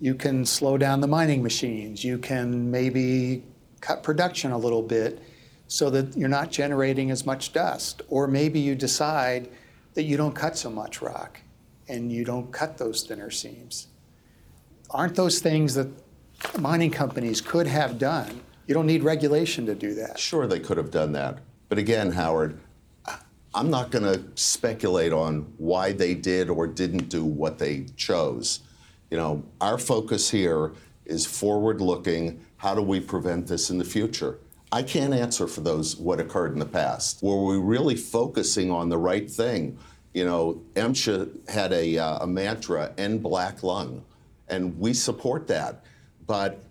You 0.00 0.14
can 0.14 0.44
slow 0.44 0.76
down 0.78 1.00
the 1.00 1.06
mining 1.06 1.42
machines. 1.42 2.02
You 2.02 2.18
can 2.18 2.70
maybe 2.70 3.44
cut 3.80 4.02
production 4.02 4.52
a 4.52 4.58
little 4.58 4.82
bit 4.82 5.20
so 5.68 5.90
that 5.90 6.16
you're 6.16 6.28
not 6.28 6.50
generating 6.50 7.10
as 7.10 7.24
much 7.24 7.52
dust. 7.52 8.02
Or 8.08 8.26
maybe 8.26 8.58
you 8.60 8.74
decide 8.74 9.48
that 9.94 10.02
you 10.04 10.16
don't 10.16 10.34
cut 10.34 10.56
so 10.56 10.70
much 10.70 11.00
rock 11.00 11.40
and 11.88 12.10
you 12.10 12.24
don't 12.24 12.50
cut 12.52 12.78
those 12.78 13.02
thinner 13.02 13.30
seams. 13.30 13.88
Aren't 14.90 15.14
those 15.14 15.40
things 15.40 15.74
that 15.74 15.88
mining 16.58 16.90
companies 16.90 17.40
could 17.40 17.66
have 17.66 17.98
done? 17.98 18.40
You 18.66 18.74
don't 18.74 18.86
need 18.86 19.02
regulation 19.02 19.66
to 19.66 19.74
do 19.74 19.94
that. 19.94 20.18
Sure, 20.18 20.46
they 20.46 20.60
could 20.60 20.76
have 20.76 20.90
done 20.90 21.12
that. 21.12 21.38
But 21.68 21.78
again, 21.78 22.12
Howard, 22.12 22.58
I'm 23.54 23.70
not 23.70 23.90
going 23.90 24.04
to 24.04 24.22
speculate 24.34 25.12
on 25.12 25.52
why 25.58 25.92
they 25.92 26.14
did 26.14 26.48
or 26.48 26.66
didn't 26.66 27.08
do 27.10 27.24
what 27.24 27.58
they 27.58 27.84
chose. 27.96 28.60
You 29.10 29.18
know, 29.18 29.44
our 29.60 29.76
focus 29.76 30.30
here 30.30 30.72
is 31.04 31.26
forward 31.26 31.82
looking. 31.82 32.40
How 32.56 32.74
do 32.74 32.80
we 32.80 32.98
prevent 32.98 33.46
this 33.46 33.68
in 33.68 33.76
the 33.76 33.84
future? 33.84 34.38
I 34.70 34.82
can't 34.82 35.12
answer 35.12 35.46
for 35.46 35.60
those 35.60 35.96
what 35.96 36.18
occurred 36.18 36.54
in 36.54 36.58
the 36.58 36.64
past. 36.64 37.22
Were 37.22 37.44
we 37.44 37.58
really 37.58 37.94
focusing 37.94 38.70
on 38.70 38.88
the 38.88 38.96
right 38.96 39.30
thing? 39.30 39.78
You 40.14 40.24
know, 40.24 40.62
MSHA 40.74 41.50
had 41.50 41.74
a, 41.74 41.98
uh, 41.98 42.24
a 42.24 42.26
mantra, 42.26 42.92
end 42.96 43.22
black 43.22 43.62
lung, 43.62 44.02
and 44.48 44.78
we 44.78 44.94
support 44.94 45.46
that. 45.48 45.84
But 46.26 46.62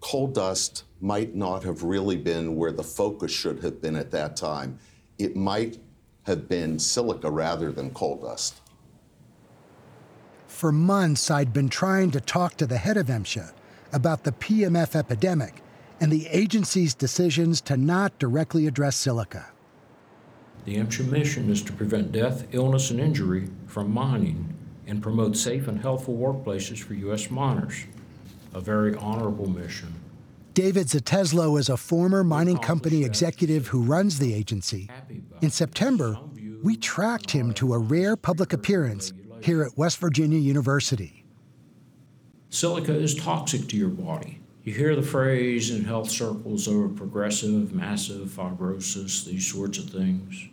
coal 0.00 0.28
dust 0.28 0.84
might 1.00 1.34
not 1.34 1.64
have 1.64 1.82
really 1.82 2.16
been 2.16 2.54
where 2.54 2.70
the 2.70 2.84
focus 2.84 3.32
should 3.32 3.60
have 3.64 3.82
been 3.82 3.96
at 3.96 4.12
that 4.12 4.36
time. 4.36 4.78
It 5.18 5.34
might 5.34 5.78
have 6.24 6.48
been 6.48 6.78
silica 6.78 7.30
rather 7.30 7.72
than 7.72 7.90
coal 7.90 8.16
dust. 8.16 8.60
For 10.46 10.70
months, 10.70 11.30
I'd 11.30 11.52
been 11.52 11.68
trying 11.68 12.10
to 12.12 12.20
talk 12.20 12.56
to 12.58 12.66
the 12.66 12.78
head 12.78 12.96
of 12.96 13.06
MSHA 13.06 13.52
about 13.92 14.22
the 14.22 14.32
PMF 14.32 14.94
epidemic 14.94 15.62
and 16.00 16.12
the 16.12 16.26
agency's 16.28 16.94
decisions 16.94 17.60
to 17.62 17.76
not 17.76 18.18
directly 18.18 18.66
address 18.66 18.96
silica. 18.96 19.46
The 20.64 20.76
MSHA 20.76 21.10
mission 21.10 21.50
is 21.50 21.62
to 21.62 21.72
prevent 21.72 22.12
death, 22.12 22.46
illness, 22.52 22.90
and 22.90 23.00
injury 23.00 23.48
from 23.66 23.92
mining 23.92 24.54
and 24.86 25.02
promote 25.02 25.36
safe 25.36 25.66
and 25.66 25.80
healthful 25.80 26.16
workplaces 26.16 26.78
for 26.78 26.94
U.S. 26.94 27.30
miners. 27.30 27.84
A 28.54 28.60
very 28.60 28.94
honorable 28.94 29.48
mission. 29.48 30.01
David 30.54 30.88
Zatezalo 30.88 31.58
is 31.58 31.70
a 31.70 31.78
former 31.78 32.22
mining 32.22 32.58
company 32.58 33.04
executive 33.04 33.68
who 33.68 33.82
runs 33.82 34.18
the 34.18 34.34
agency. 34.34 34.90
In 35.40 35.50
September, 35.50 36.18
we 36.62 36.76
tracked 36.76 37.30
him 37.30 37.54
to 37.54 37.72
a 37.72 37.78
rare 37.78 38.16
public 38.16 38.52
appearance 38.52 39.14
here 39.40 39.62
at 39.62 39.78
West 39.78 39.98
Virginia 39.98 40.38
University. 40.38 41.24
Silica 42.50 42.94
is 42.94 43.14
toxic 43.14 43.66
to 43.68 43.78
your 43.78 43.88
body. 43.88 44.40
You 44.62 44.74
hear 44.74 44.94
the 44.94 45.02
phrase 45.02 45.70
in 45.70 45.84
health 45.84 46.10
circles 46.10 46.68
of 46.68 46.96
progressive, 46.96 47.72
massive 47.72 48.28
fibrosis, 48.28 49.24
these 49.24 49.50
sorts 49.50 49.78
of 49.78 49.88
things. 49.88 50.48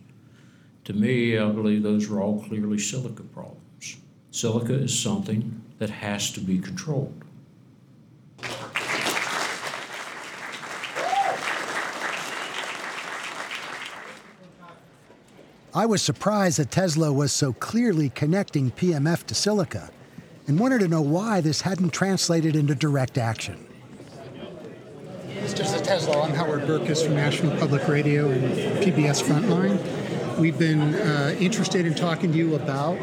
To 0.86 0.94
me, 0.94 1.38
I 1.38 1.50
believe 1.50 1.84
those 1.84 2.10
are 2.10 2.22
all 2.22 2.42
clearly 2.42 2.80
silica 2.80 3.24
problems. 3.24 3.98
Silica 4.32 4.74
is 4.74 4.98
something 4.98 5.62
that 5.78 5.90
has 5.90 6.32
to 6.32 6.40
be 6.40 6.58
controlled. 6.58 7.26
I 15.80 15.86
was 15.86 16.02
surprised 16.02 16.60
that 16.60 16.72
Zatezalo 16.72 17.16
was 17.16 17.32
so 17.32 17.54
clearly 17.54 18.10
connecting 18.10 18.70
PMF 18.70 19.24
to 19.28 19.34
silica 19.34 19.90
and 20.46 20.60
wanted 20.60 20.82
to 20.82 20.90
know 20.90 21.00
why 21.02 21.40
this 21.40 21.62
hadn't 21.62 21.92
translated 21.92 22.54
into 22.54 22.76
direct 22.76 23.18
action. 23.18 23.66
Mr. 25.36 25.64
Zatezalo, 25.64 26.26
I'm 26.26 26.36
Howard 26.36 26.68
Berkes 26.68 27.02
from 27.02 27.16
National 27.16 27.56
Public 27.56 27.88
Radio 27.88 28.30
and 28.30 28.44
PBS 28.84 29.24
Frontline. 29.24 30.38
We've 30.38 30.60
been 30.60 30.96
uh, 30.96 31.34
interested 31.40 31.86
in 31.86 31.96
talking 31.96 32.34
to 32.34 32.38
you 32.38 32.56
about 32.56 32.98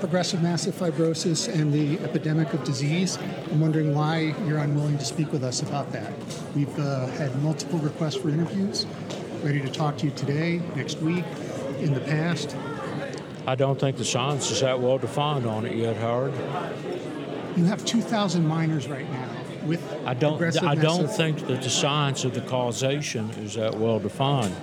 progressive 0.00 0.42
massive 0.42 0.74
fibrosis 0.74 1.54
and 1.54 1.70
the 1.70 2.02
epidemic 2.02 2.54
of 2.54 2.64
disease. 2.64 3.18
I'm 3.50 3.60
wondering 3.60 3.94
why 3.94 4.34
you're 4.46 4.56
unwilling 4.56 4.96
to 4.96 5.04
speak 5.04 5.32
with 5.32 5.44
us 5.44 5.60
about 5.60 5.92
that. 5.92 6.10
We've 6.56 6.78
uh, 6.78 7.08
had 7.08 7.42
multiple 7.42 7.78
requests 7.80 8.16
for 8.16 8.30
interviews, 8.30 8.86
ready 9.42 9.60
to 9.60 9.68
talk 9.68 9.98
to 9.98 10.06
you 10.06 10.12
today, 10.12 10.62
next 10.74 10.96
week, 11.00 11.26
in 11.82 11.94
the 11.94 12.00
past? 12.00 12.56
I 13.46 13.54
don't 13.54 13.78
think 13.78 13.96
the 13.96 14.04
science 14.04 14.50
is 14.50 14.60
that 14.60 14.80
well 14.80 14.98
defined 14.98 15.46
on 15.46 15.66
it 15.66 15.76
yet, 15.76 15.96
Howard. 15.96 16.32
You 17.56 17.64
have 17.64 17.84
2,000 17.84 18.46
miners 18.46 18.88
right 18.88 19.10
now 19.10 19.28
with 19.64 19.82
I 20.06 20.14
don't. 20.14 20.42
I 20.62 20.74
don't 20.74 21.08
think 21.08 21.46
that 21.46 21.62
the 21.62 21.70
science 21.70 22.24
of 22.24 22.34
the 22.34 22.40
causation 22.42 23.30
is 23.30 23.54
that 23.54 23.74
well 23.74 23.98
defined. 23.98 24.54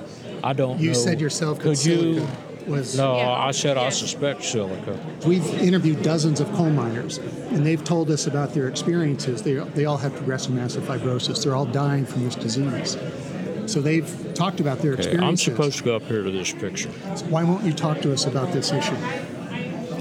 I 0.43 0.53
don't. 0.53 0.79
You 0.79 0.89
know. 0.89 0.93
said 0.93 1.21
yourself. 1.21 1.59
Could 1.59 1.83
you? 1.83 2.27
Was, 2.67 2.95
no, 2.95 3.17
yeah. 3.17 3.31
I 3.31 3.51
said 3.51 3.77
yeah. 3.77 3.83
I 3.83 3.89
suspect 3.89 4.43
silica. 4.43 4.99
We've 5.25 5.45
interviewed 5.59 6.03
dozens 6.03 6.39
of 6.39 6.51
coal 6.53 6.69
miners, 6.69 7.17
and 7.17 7.65
they've 7.65 7.83
told 7.83 8.11
us 8.11 8.27
about 8.27 8.53
their 8.53 8.67
experiences. 8.67 9.41
They, 9.41 9.55
they 9.55 9.85
all 9.85 9.97
have 9.97 10.15
progressive 10.15 10.53
massive 10.53 10.83
fibrosis. 10.83 11.43
They're 11.43 11.55
all 11.55 11.65
dying 11.65 12.05
from 12.05 12.25
this 12.25 12.35
disease. 12.35 12.95
So 13.69 13.81
they've 13.81 14.33
talked 14.33 14.59
about 14.59 14.79
their 14.79 14.93
okay, 14.93 15.03
experiences. 15.03 15.47
I'm 15.47 15.53
supposed 15.55 15.77
to 15.77 15.83
go 15.83 15.95
up 15.95 16.03
here 16.03 16.23
to 16.23 16.31
this 16.31 16.51
picture. 16.51 16.89
So 17.15 17.25
why 17.27 17.43
won't 17.43 17.63
you 17.63 17.71
talk 17.71 18.01
to 18.01 18.11
us 18.11 18.25
about 18.25 18.51
this 18.51 18.71
issue? 18.71 18.95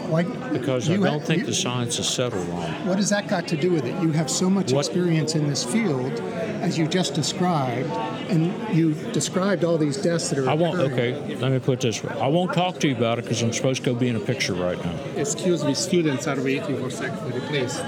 Why, 0.08 0.22
because 0.22 0.88
I 0.88 0.96
don't 0.96 1.22
think 1.22 1.40
you, 1.40 1.46
the 1.46 1.54
science 1.54 1.98
is 1.98 2.08
settled 2.08 2.48
on. 2.48 2.86
What 2.86 2.96
has 2.96 3.10
that 3.10 3.28
got 3.28 3.46
to 3.48 3.58
do 3.58 3.70
with 3.70 3.84
it? 3.84 4.02
You 4.02 4.12
have 4.12 4.30
so 4.30 4.48
much 4.48 4.72
what? 4.72 4.86
experience 4.86 5.34
in 5.34 5.46
this 5.46 5.62
field, 5.64 6.12
as 6.62 6.78
you 6.78 6.88
just 6.88 7.12
described, 7.12 7.90
and 8.30 8.74
you 8.74 8.94
described 9.12 9.64
all 9.64 9.76
these 9.76 9.98
deaths 9.98 10.30
that 10.30 10.38
are. 10.38 10.48
I 10.48 10.54
won't. 10.54 10.80
Occurring. 10.80 11.14
Okay, 11.16 11.36
let 11.36 11.52
me 11.52 11.58
put 11.58 11.82
this 11.82 12.02
way. 12.02 12.14
I 12.18 12.26
won't 12.28 12.54
talk 12.54 12.80
to 12.80 12.88
you 12.88 12.96
about 12.96 13.18
it 13.18 13.26
because 13.26 13.42
I'm 13.42 13.52
supposed 13.52 13.84
to 13.84 13.92
go 13.92 13.98
be 13.98 14.08
in 14.08 14.16
a 14.16 14.20
picture 14.20 14.54
right 14.54 14.82
now. 14.82 14.98
Excuse 15.16 15.62
me, 15.62 15.74
students 15.74 16.26
are 16.26 16.40
waiting 16.40 16.78
for 16.78 16.86
a 16.86 16.90
second, 16.90 17.30
please. 17.42 17.78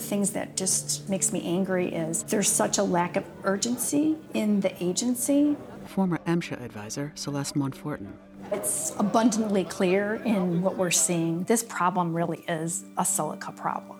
The 0.00 0.06
things 0.06 0.30
that 0.30 0.56
just 0.56 1.10
makes 1.10 1.30
me 1.30 1.42
angry 1.44 1.92
is 1.92 2.22
there's 2.22 2.48
such 2.48 2.78
a 2.78 2.82
lack 2.82 3.16
of 3.16 3.24
urgency 3.44 4.16
in 4.32 4.60
the 4.60 4.72
agency. 4.82 5.58
Former 5.84 6.16
MSHA 6.26 6.64
advisor 6.64 7.12
Celeste 7.14 7.54
Monforton. 7.54 8.10
It's 8.50 8.94
abundantly 8.98 9.62
clear 9.62 10.14
in 10.24 10.62
what 10.62 10.78
we're 10.78 10.90
seeing. 10.90 11.42
This 11.44 11.62
problem 11.62 12.14
really 12.14 12.38
is 12.48 12.86
a 12.96 13.04
silica 13.04 13.52
problem. 13.52 13.98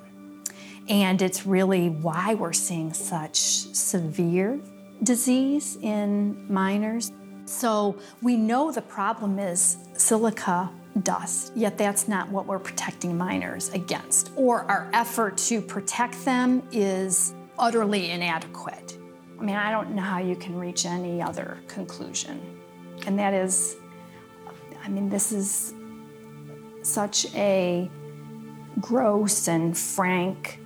And 0.88 1.20
it's 1.20 1.44
really 1.44 1.90
why 1.90 2.32
we're 2.32 2.54
seeing 2.54 2.94
such 2.94 3.36
severe 3.36 4.58
disease 5.02 5.76
in 5.82 6.50
miners. 6.50 7.12
So 7.50 7.96
we 8.22 8.36
know 8.36 8.70
the 8.70 8.80
problem 8.80 9.40
is 9.40 9.76
silica 9.94 10.70
dust, 11.02 11.52
yet 11.56 11.76
that's 11.76 12.06
not 12.06 12.28
what 12.28 12.46
we're 12.46 12.60
protecting 12.60 13.18
miners 13.18 13.70
against. 13.70 14.30
Or 14.36 14.62
our 14.70 14.88
effort 14.92 15.36
to 15.48 15.60
protect 15.60 16.24
them 16.24 16.62
is 16.70 17.34
utterly 17.58 18.12
inadequate. 18.12 18.96
I 19.38 19.42
mean, 19.42 19.56
I 19.56 19.72
don't 19.72 19.96
know 19.96 20.02
how 20.02 20.18
you 20.18 20.36
can 20.36 20.56
reach 20.60 20.86
any 20.86 21.20
other 21.20 21.58
conclusion. 21.66 22.40
And 23.06 23.18
that 23.18 23.34
is, 23.34 23.76
I 24.84 24.88
mean, 24.88 25.08
this 25.08 25.32
is 25.32 25.74
such 26.82 27.34
a 27.34 27.90
gross 28.80 29.48
and 29.48 29.76
frank 29.76 30.60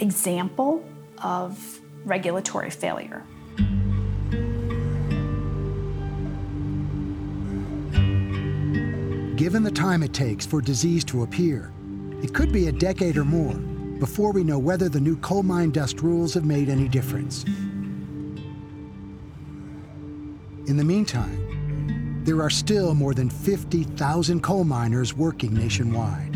example 0.00 0.84
of 1.22 1.80
regulatory 2.04 2.70
failure. 2.70 3.24
Given 9.44 9.62
the 9.62 9.70
time 9.70 10.02
it 10.02 10.14
takes 10.14 10.46
for 10.46 10.62
disease 10.62 11.04
to 11.04 11.22
appear, 11.22 11.70
it 12.22 12.32
could 12.32 12.50
be 12.50 12.68
a 12.68 12.72
decade 12.72 13.18
or 13.18 13.26
more 13.26 13.52
before 13.98 14.32
we 14.32 14.42
know 14.42 14.58
whether 14.58 14.88
the 14.88 14.98
new 14.98 15.18
coal 15.18 15.42
mine 15.42 15.70
dust 15.70 16.00
rules 16.00 16.32
have 16.32 16.46
made 16.46 16.70
any 16.70 16.88
difference. 16.88 17.44
In 20.66 20.78
the 20.78 20.82
meantime, 20.82 22.22
there 22.24 22.40
are 22.40 22.48
still 22.48 22.94
more 22.94 23.12
than 23.12 23.28
50,000 23.28 24.42
coal 24.42 24.64
miners 24.64 25.12
working 25.12 25.52
nationwide. 25.52 26.34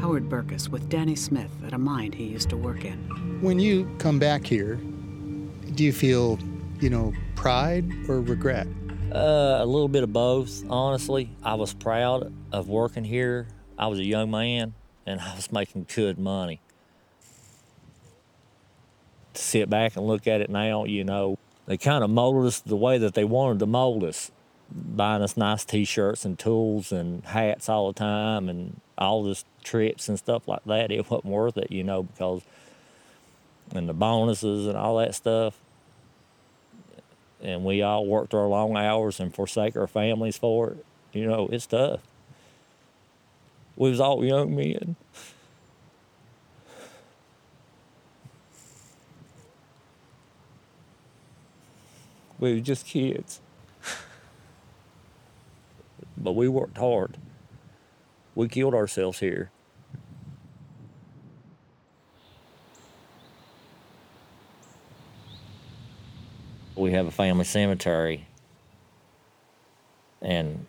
Howard 0.00 0.28
Berkes 0.28 0.68
with 0.68 0.88
Danny 0.88 1.14
Smith 1.14 1.52
at 1.64 1.74
a 1.74 1.78
mine 1.78 2.10
he 2.10 2.24
used 2.24 2.50
to 2.50 2.56
work 2.56 2.84
in. 2.84 2.98
When 3.40 3.60
you 3.60 3.88
come 4.00 4.18
back 4.18 4.44
here, 4.44 4.80
do 5.76 5.84
you 5.84 5.92
feel, 5.92 6.40
you 6.80 6.90
know, 6.90 7.12
pride 7.36 7.88
or 8.08 8.20
regret? 8.20 8.66
Uh, 9.14 9.58
a 9.60 9.64
little 9.64 9.86
bit 9.86 10.02
of 10.02 10.12
both, 10.12 10.68
honestly. 10.68 11.30
I 11.44 11.54
was 11.54 11.72
proud 11.72 12.32
of 12.50 12.68
working 12.68 13.04
here. 13.04 13.46
I 13.78 13.86
was 13.86 14.00
a 14.00 14.04
young 14.04 14.32
man 14.32 14.74
and 15.06 15.20
I 15.20 15.36
was 15.36 15.52
making 15.52 15.86
good 15.94 16.18
money. 16.18 16.60
To 19.34 19.40
sit 19.40 19.70
back 19.70 19.96
and 19.96 20.04
look 20.04 20.26
at 20.26 20.40
it 20.40 20.50
now, 20.50 20.84
you 20.84 21.04
know, 21.04 21.38
they 21.66 21.76
kind 21.76 22.02
of 22.02 22.10
molded 22.10 22.48
us 22.48 22.58
the 22.58 22.76
way 22.76 22.98
that 22.98 23.14
they 23.14 23.22
wanted 23.22 23.60
to 23.60 23.66
mold 23.66 24.02
us, 24.02 24.32
buying 24.68 25.22
us 25.22 25.36
nice 25.36 25.64
t 25.64 25.84
shirts 25.84 26.24
and 26.24 26.36
tools 26.36 26.90
and 26.90 27.24
hats 27.24 27.68
all 27.68 27.92
the 27.92 27.98
time 27.98 28.48
and 28.48 28.80
all 28.98 29.22
this 29.22 29.44
trips 29.62 30.08
and 30.08 30.18
stuff 30.18 30.48
like 30.48 30.64
that. 30.64 30.90
It 30.90 31.08
wasn't 31.08 31.26
worth 31.26 31.56
it, 31.56 31.70
you 31.70 31.84
know, 31.84 32.02
because, 32.02 32.42
and 33.72 33.88
the 33.88 33.94
bonuses 33.94 34.66
and 34.66 34.76
all 34.76 34.96
that 34.96 35.14
stuff 35.14 35.60
and 37.44 37.62
we 37.62 37.82
all 37.82 38.06
worked 38.06 38.32
our 38.32 38.46
long 38.48 38.76
hours 38.76 39.20
and 39.20 39.34
forsake 39.34 39.76
our 39.76 39.86
families 39.86 40.38
for 40.38 40.70
it. 40.70 40.86
You 41.12 41.26
know, 41.26 41.48
it's 41.52 41.66
tough. 41.66 42.00
We 43.76 43.90
was 43.90 44.00
all 44.00 44.24
young 44.24 44.56
men. 44.56 44.96
We 52.38 52.54
were 52.54 52.60
just 52.60 52.86
kids. 52.86 53.40
but 56.16 56.32
we 56.32 56.48
worked 56.48 56.78
hard. 56.78 57.18
We 58.34 58.48
killed 58.48 58.74
ourselves 58.74 59.20
here. 59.20 59.50
We 66.84 66.92
have 66.92 67.06
a 67.06 67.10
family 67.10 67.44
cemetery. 67.44 68.26
And 70.20 70.66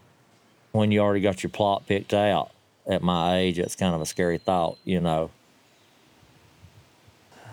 when 0.71 0.91
you 0.91 1.01
already 1.01 1.19
got 1.19 1.43
your 1.43 1.49
plot 1.49 1.85
picked 1.87 2.13
out 2.13 2.51
at 2.87 3.03
my 3.03 3.37
age, 3.37 3.57
that's 3.57 3.75
kind 3.75 3.93
of 3.93 3.99
a 3.99 4.05
scary 4.05 4.37
thought, 4.37 4.77
you 4.85 5.01
know. 5.01 5.29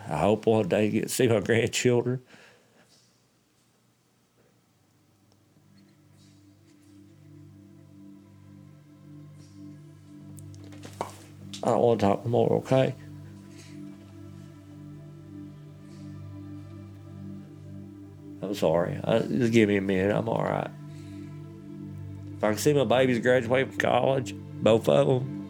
I 0.08 0.16
hope 0.18 0.46
one 0.46 0.68
day 0.68 0.90
get 0.90 1.02
to 1.02 1.08
see 1.08 1.26
my 1.26 1.40
grandchildren. 1.44 2.22
I 11.64 11.66
don't 11.66 11.80
want 11.80 12.00
to 12.00 12.06
talk 12.06 12.26
more, 12.26 12.52
okay? 12.58 12.94
I'm 18.42 18.54
sorry. 18.54 18.98
Uh, 19.02 19.20
just 19.20 19.52
give 19.52 19.68
me 19.68 19.76
a 19.76 19.80
minute. 19.80 20.14
I'm 20.14 20.28
all 20.28 20.42
right. 20.42 20.70
If 22.36 22.44
I 22.44 22.48
can 22.50 22.58
see 22.58 22.72
my 22.72 22.84
babies 22.84 23.20
graduate 23.20 23.68
from 23.68 23.78
college, 23.78 24.34
both 24.34 24.88
of 24.88 25.06
them, 25.06 25.41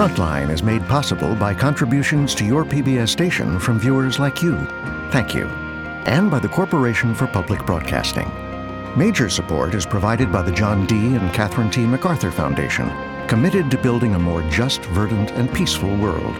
Frontline 0.00 0.48
is 0.48 0.62
made 0.62 0.82
possible 0.86 1.34
by 1.34 1.52
contributions 1.52 2.34
to 2.36 2.42
your 2.42 2.64
PBS 2.64 3.10
station 3.10 3.58
from 3.58 3.78
viewers 3.78 4.18
like 4.18 4.42
you. 4.42 4.56
Thank 5.10 5.34
you. 5.34 5.44
And 6.06 6.30
by 6.30 6.38
the 6.38 6.48
Corporation 6.48 7.14
for 7.14 7.26
Public 7.26 7.66
Broadcasting. 7.66 8.26
Major 8.96 9.28
support 9.28 9.74
is 9.74 9.84
provided 9.84 10.32
by 10.32 10.40
the 10.40 10.52
John 10.52 10.86
D. 10.86 11.16
and 11.16 11.30
Catherine 11.34 11.70
T. 11.70 11.84
MacArthur 11.84 12.30
Foundation, 12.30 12.90
committed 13.28 13.70
to 13.70 13.76
building 13.76 14.14
a 14.14 14.18
more 14.18 14.40
just, 14.48 14.80
verdant, 14.86 15.32
and 15.32 15.52
peaceful 15.52 15.94
world. 15.98 16.34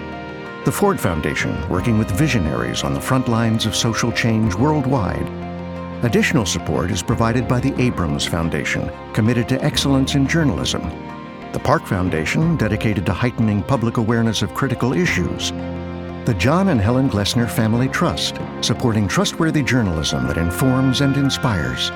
The 0.65 0.73
Ford 0.73 0.99
Foundation, 0.99 1.69
working 1.69 1.99
with 1.99 2.11
visionaries 2.13 2.83
on 2.83 2.95
the 2.95 3.01
front 3.03 3.29
lines 3.29 3.67
of 3.67 3.77
social 3.77 4.11
change 4.11 4.55
worldwide. 4.55 5.29
Additional 6.03 6.47
support 6.47 6.91
is 6.91 7.03
provided 7.03 7.47
by 7.47 7.61
the 7.61 7.79
Abrams 7.79 8.25
Foundation, 8.25 8.91
committed 9.13 9.51
to 9.51 9.63
excellence 9.63 10.15
in 10.15 10.27
journalism 10.27 10.91
the 11.53 11.59
Park 11.59 11.87
Foundation, 11.87 12.57
dedicated 12.57 13.05
to 13.07 13.13
heightening 13.13 13.63
public 13.63 13.97
awareness 13.97 14.43
of 14.43 14.55
critical 14.55 14.93
issues, 14.93 15.51
the 16.25 16.37
John 16.39 16.69
and 16.69 16.81
Helen 16.81 17.11
Glessner 17.11 17.51
Family 17.51 17.89
Trust, 17.89 18.39
supporting 18.61 19.09
trustworthy 19.09 19.63
journalism 19.63 20.27
that 20.27 20.37
informs 20.37 21.01
and 21.01 21.17
inspires, 21.17 21.91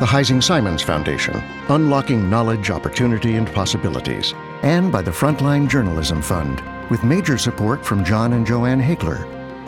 the 0.00 0.06
Heising 0.06 0.42
Simons 0.42 0.82
Foundation, 0.82 1.36
unlocking 1.68 2.30
knowledge, 2.30 2.70
opportunity, 2.70 3.36
and 3.36 3.46
possibilities, 3.52 4.32
and 4.62 4.90
by 4.90 5.02
the 5.02 5.10
Frontline 5.10 5.68
Journalism 5.68 6.22
Fund, 6.22 6.62
with 6.90 7.04
major 7.04 7.38
support 7.38 7.84
from 7.84 8.04
John 8.04 8.32
and 8.32 8.46
Joanne 8.46 8.80
Hagler, 8.80 9.24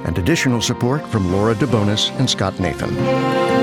and 0.06 0.18
additional 0.18 0.60
support 0.60 1.06
from 1.08 1.30
Laura 1.30 1.54
DeBonis 1.54 2.10
and 2.18 2.28
Scott 2.28 2.58
Nathan. 2.58 3.61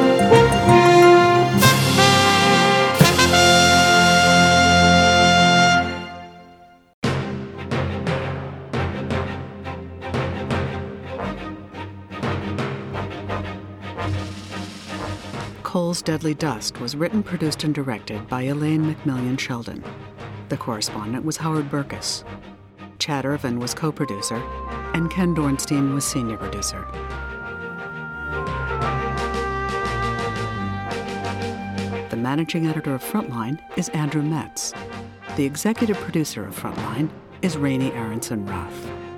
Coal's 15.80 16.02
Deadly 16.02 16.34
Dust 16.34 16.82
was 16.82 16.94
written, 16.94 17.24
produced, 17.24 17.64
and 17.64 17.74
directed 17.74 18.28
by 18.28 18.42
Elaine 18.42 18.94
McMillion 18.94 19.40
Sheldon. 19.40 19.82
The 20.50 20.58
correspondent 20.58 21.24
was 21.24 21.38
Howard 21.38 21.72
Berkes. 21.72 22.26
Chad 22.98 23.26
Irvin 23.26 23.62
was 23.62 23.74
co 23.74 23.90
producer, 23.90 24.36
and 24.94 25.10
Ken 25.10 25.34
Dornstein 25.34 25.94
was 25.94 26.04
senior 26.04 26.36
producer. 26.36 26.86
The 32.10 32.18
managing 32.18 32.68
editor 32.68 32.94
of 32.94 33.02
Frontline 33.02 33.58
is 33.78 33.88
Andrew 33.90 34.22
Metz. 34.22 34.74
The 35.38 35.46
executive 35.46 35.96
producer 36.00 36.46
of 36.46 36.60
Frontline 36.60 37.10
is 37.42 37.56
Raney 37.56 37.94
Aronson-Rath. 37.94 39.09